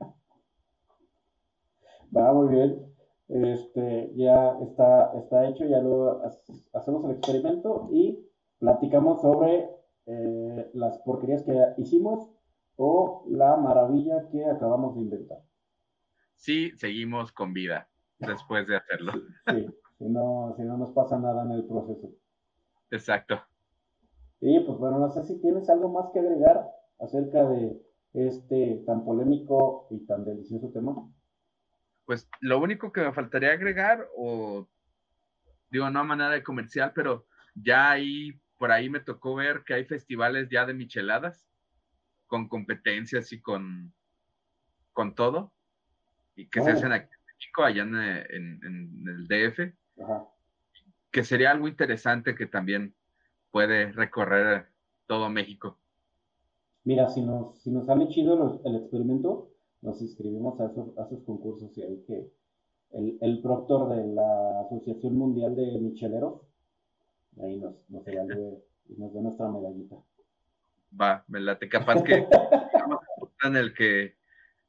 Va, 2.17 2.33
muy 2.33 2.49
bien. 2.55 2.87
Este, 3.29 4.13
ya 4.17 4.59
está, 4.61 5.13
está 5.17 5.49
hecho, 5.49 5.65
ya 5.65 5.79
lo 5.79 6.21
hacemos 6.73 7.05
el 7.05 7.13
experimento 7.13 7.89
y 7.93 8.30
platicamos 8.61 9.21
sobre 9.21 9.69
eh, 10.07 10.71
las 10.75 10.99
porquerías 10.99 11.43
que 11.43 11.59
hicimos 11.79 12.31
o 12.77 13.27
la 13.29 13.57
maravilla 13.57 14.29
que 14.31 14.45
acabamos 14.45 14.95
de 14.95 15.03
inventar. 15.03 15.39
Sí, 16.37 16.71
seguimos 16.77 17.33
con 17.33 17.53
vida 17.53 17.89
después 18.19 18.67
de 18.69 18.77
hacerlo. 18.77 19.13
Sí, 19.47 19.67
si 19.99 20.09
no, 20.09 20.55
si 20.57 20.63
no 20.63 20.77
nos 20.77 20.93
pasa 20.93 21.19
nada 21.19 21.43
en 21.43 21.53
el 21.53 21.67
proceso. 21.67 22.11
Exacto. 22.91 23.43
Y 24.41 24.61
pues 24.61 24.79
bueno, 24.79 24.99
no 24.99 25.11
sé 25.11 25.25
si 25.25 25.41
tienes 25.41 25.69
algo 25.69 25.91
más 25.91 26.11
que 26.13 26.21
agregar 26.21 26.67
acerca 26.99 27.45
de 27.45 27.83
este 28.15 28.83
tan 28.87 29.05
polémico 29.05 29.87
y 29.91 30.07
tan 30.07 30.25
delicioso 30.25 30.71
tema. 30.73 31.09
Pues 32.07 32.29
lo 32.41 32.59
único 32.59 32.93
que 32.93 33.03
me 33.03 33.13
faltaría 33.13 33.53
agregar, 33.53 34.09
o 34.17 34.67
digo, 35.71 35.91
no 35.91 36.01
a 36.01 36.05
manera 36.05 36.31
de 36.31 36.43
comercial, 36.43 36.93
pero 36.95 37.27
ya 37.55 37.93
hay 37.93 38.41
por 38.61 38.73
ahí 38.73 38.91
me 38.91 39.01
tocó 39.01 39.37
ver 39.37 39.65
que 39.65 39.73
hay 39.73 39.87
festivales 39.87 40.51
ya 40.51 40.67
de 40.67 40.75
micheladas, 40.75 41.49
con 42.27 42.47
competencias 42.47 43.33
y 43.33 43.41
con, 43.41 43.95
con 44.93 45.15
todo, 45.15 45.51
y 46.37 46.47
que 46.47 46.61
se 46.61 46.73
hacen 46.73 46.93
aquí 46.93 47.09
en 47.11 47.37
México, 47.39 47.63
allá 47.65 47.83
en, 47.85 48.61
el 49.09 49.27
DF, 49.27 49.75
que 51.11 51.25
sería 51.25 51.53
algo 51.53 51.69
interesante 51.69 52.35
que 52.35 52.45
también 52.45 52.95
puede 53.51 53.93
recorrer 53.93 54.67
todo 55.07 55.31
México. 55.31 55.79
Mira, 56.85 57.09
si 57.09 57.23
nos, 57.23 57.63
si 57.63 57.71
nos 57.71 57.87
sale 57.87 58.09
chido 58.09 58.61
el 58.63 58.77
experimento, 58.77 59.55
nos 59.81 60.03
inscribimos 60.03 60.61
a 60.61 60.67
esos, 60.67 60.99
a 60.99 61.07
esos 61.07 61.25
concursos 61.25 61.77
y 61.79 61.83
ahí 61.83 62.05
que 62.07 62.31
el, 62.91 63.17
el 63.23 63.41
proctor 63.41 63.89
de 63.97 64.07
la 64.13 64.61
Asociación 64.67 65.17
Mundial 65.17 65.57
de 65.57 65.79
Micheleros, 65.81 66.43
ahí 67.43 67.59
nos, 67.59 67.75
nos 67.89 68.07
evalúe 68.07 68.63
y 68.89 68.97
nos 68.97 69.13
dé 69.13 69.23
nuestra 69.23 69.49
medallita. 69.49 69.97
Va, 71.01 71.25
me 71.29 71.41
late 71.41 71.69
capaz 71.69 72.03
que 72.03 72.27
en 73.45 73.57
el 73.57 73.75
que 73.75 74.17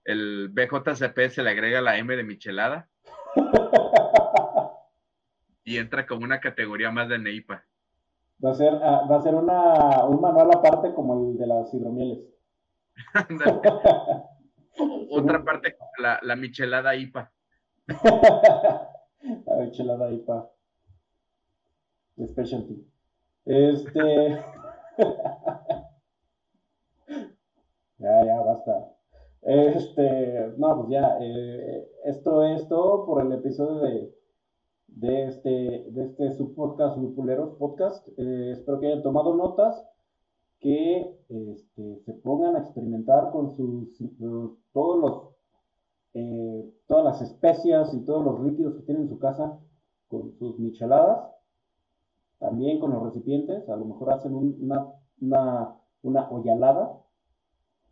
el 0.06 0.50
BJCP 0.50 1.30
se 1.30 1.44
le 1.44 1.52
agrega 1.52 1.82
la 1.82 1.98
M 1.98 2.16
de 2.16 2.24
michelada 2.24 2.90
y 5.64 5.78
entra 5.78 6.06
como 6.06 6.24
una 6.24 6.40
categoría 6.40 6.92
más 6.92 7.10
de 7.10 7.20
Neipa. 7.20 7.64
Va 8.44 8.52
a 8.52 8.56
ser, 8.56 8.74
ah, 8.82 9.08
va 9.10 9.18
a 9.18 9.22
ser 9.22 9.36
una, 9.36 10.06
un 10.06 10.20
manual 10.20 10.50
aparte 10.54 10.94
como 10.94 11.32
el 11.32 11.38
de 11.38 11.48
las 11.48 11.74
hidromieles. 11.74 12.20
Otra 15.12 15.44
parte, 15.44 15.78
la, 16.00 16.20
la 16.24 16.36
michelada 16.36 16.96
IPA. 16.96 17.32
la 19.46 19.56
michelada 19.60 20.12
IPA. 20.12 20.50
Specialty. 22.18 22.86
Este. 23.46 24.38
ya, 27.98 28.26
ya, 28.26 28.42
basta. 28.42 28.92
Este, 29.42 30.54
no, 30.58 30.78
pues 30.78 30.90
ya, 30.90 31.18
eh, 31.20 31.90
esto 32.06 32.44
es 32.44 32.68
todo 32.68 33.06
por 33.06 33.26
el 33.26 33.32
episodio 33.32 33.80
de, 33.80 34.16
de 34.88 35.24
este, 35.26 35.50
de 35.50 36.04
este 36.04 36.32
subpodcast, 36.34 36.98
Lupuleros 36.98 37.58
Podcast. 37.58 38.08
Eh, 38.18 38.52
espero 38.52 38.80
que 38.80 38.88
hayan 38.88 39.02
tomado 39.02 39.36
notas, 39.36 39.84
que 40.60 41.18
este, 41.28 42.00
se 42.06 42.14
pongan 42.14 42.56
a 42.56 42.60
experimentar 42.60 43.32
con 43.32 43.56
sus, 43.56 43.98
todos 44.74 45.00
los, 45.00 45.30
eh, 46.14 46.72
todas 46.86 47.06
las 47.06 47.22
especias 47.22 47.94
y 47.96 48.06
todos 48.06 48.24
los 48.24 48.42
líquidos 48.42 48.76
que 48.76 48.84
tienen 48.84 49.04
en 49.04 49.10
su 49.10 49.18
casa 49.18 49.60
con 50.08 50.34
sus 50.34 50.60
micheladas, 50.60 51.32
también 52.42 52.80
con 52.80 52.92
los 52.92 53.04
recipientes, 53.04 53.70
a 53.70 53.76
lo 53.76 53.86
mejor 53.86 54.14
hacen 54.14 54.34
una, 54.34 54.88
una, 55.22 55.76
una 56.02 56.30
ollalada, 56.32 57.00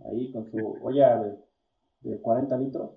ahí 0.03 0.31
con 0.31 0.45
su 0.45 0.75
olla 0.81 1.21
de, 1.21 1.37
de 2.01 2.19
40 2.19 2.57
litros. 2.57 2.89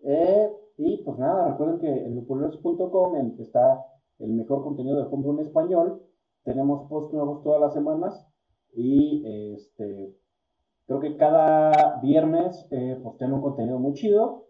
Eh, 0.00 0.52
y 0.76 0.98
pues 0.98 1.18
nada, 1.18 1.48
recuerden 1.48 1.78
que 1.78 1.88
en 1.88 2.14
lupuleros.com 2.14 3.16
está 3.38 3.86
el 4.18 4.34
mejor 4.34 4.62
contenido 4.62 4.98
de 4.98 5.08
homebrew 5.10 5.40
en 5.40 5.46
español. 5.46 6.02
Tenemos 6.44 6.86
posts 6.90 7.14
nuevos 7.14 7.42
todas 7.42 7.60
las 7.62 7.72
semanas 7.72 8.28
y 8.74 9.54
este, 9.54 10.14
creo 10.86 11.00
que 11.00 11.16
cada 11.16 12.00
viernes 12.02 12.68
eh, 12.70 13.00
pues 13.02 13.16
tengo 13.16 13.36
un 13.36 13.42
contenido 13.42 13.78
muy 13.78 13.94
chido. 13.94 14.44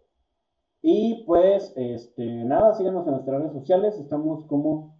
Y 0.82 1.22
pues 1.24 1.72
este, 1.76 2.26
nada, 2.44 2.74
síganos 2.74 3.06
en 3.06 3.12
nuestras 3.12 3.38
redes 3.38 3.52
sociales. 3.52 3.96
Estamos 4.00 4.44
como 4.46 4.96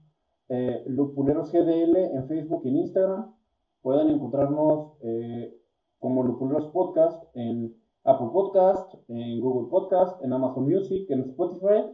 eh, 0.49 0.85
Lupuleros 0.87 1.51
GDL 1.51 1.97
en 1.97 2.29
Facebook 2.29 2.63
y 2.65 2.69
en 2.69 2.77
Instagram. 2.77 3.35
Pueden 3.83 4.11
encontrarnos 4.11 4.93
eh, 5.03 5.57
como 5.99 6.23
Lupuleros 6.23 6.69
Podcast 6.69 7.25
en 7.35 7.77
Apple 8.05 8.29
Podcast, 8.33 8.95
en 9.09 9.41
Google 9.41 9.69
Podcast, 9.69 10.23
en 10.23 10.33
Amazon 10.33 10.65
Music, 10.65 11.11
en 11.11 11.21
Spotify 11.21 11.91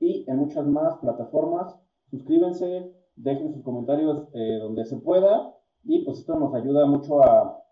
y 0.00 0.28
en 0.28 0.36
muchas 0.38 0.66
más 0.66 0.96
plataformas. 0.98 1.78
Suscríbanse, 2.10 2.92
dejen 3.14 3.52
sus 3.52 3.62
comentarios 3.62 4.28
eh, 4.34 4.58
donde 4.60 4.84
se 4.84 4.96
pueda 4.96 5.54
y 5.84 6.04
pues 6.04 6.18
esto 6.18 6.36
nos 6.36 6.54
ayuda 6.54 6.86
mucho 6.86 7.22
a 7.22 7.62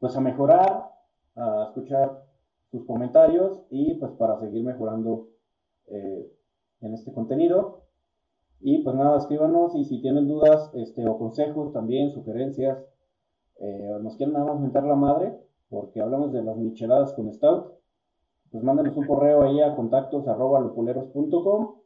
pues 0.00 0.16
a 0.16 0.20
mejorar, 0.20 0.90
a 1.36 1.64
escuchar 1.68 2.24
sus 2.72 2.84
comentarios 2.84 3.64
y 3.70 3.94
pues 3.94 4.10
para 4.12 4.40
seguir 4.40 4.64
mejorando 4.64 5.28
en 5.86 6.94
este 6.94 7.12
contenido. 7.12 7.81
Y 8.62 8.84
pues 8.84 8.94
nada, 8.94 9.18
escríbanos 9.18 9.74
y 9.74 9.84
si 9.84 10.00
tienen 10.00 10.28
dudas 10.28 10.70
este, 10.74 11.08
o 11.08 11.18
consejos 11.18 11.72
también, 11.72 12.12
sugerencias, 12.12 12.78
eh, 13.58 13.98
nos 14.00 14.16
quieren 14.16 14.34
nada 14.34 14.46
más 14.46 14.60
mentar 14.60 14.84
la 14.84 14.94
madre, 14.94 15.36
porque 15.68 16.00
hablamos 16.00 16.32
de 16.32 16.42
las 16.42 16.56
micheladas 16.56 17.12
con 17.14 17.32
Stout, 17.32 17.72
pues 18.52 18.62
mándenos 18.62 18.96
un 18.96 19.06
correo 19.06 19.42
ahí 19.42 19.60
a 19.60 19.74
contactos 19.74 20.28
arroba 20.28 20.60
lopuleros.com. 20.60 21.80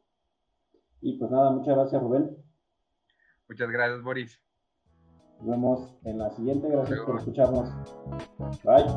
Y 1.01 1.17
pues 1.17 1.31
nada, 1.31 1.49
muchas 1.51 1.75
gracias 1.75 2.01
Rubén. 2.01 2.37
Muchas 3.47 3.71
gracias 3.71 4.03
Boris. 4.03 4.41
Nos 5.39 5.47
vemos 5.47 5.95
en 6.03 6.17
la 6.17 6.29
siguiente. 6.31 6.67
Gracias 6.69 6.99
por 7.01 7.17
escucharnos. 7.17 7.69
Bye. 8.63 8.87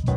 Bye. 0.00 0.12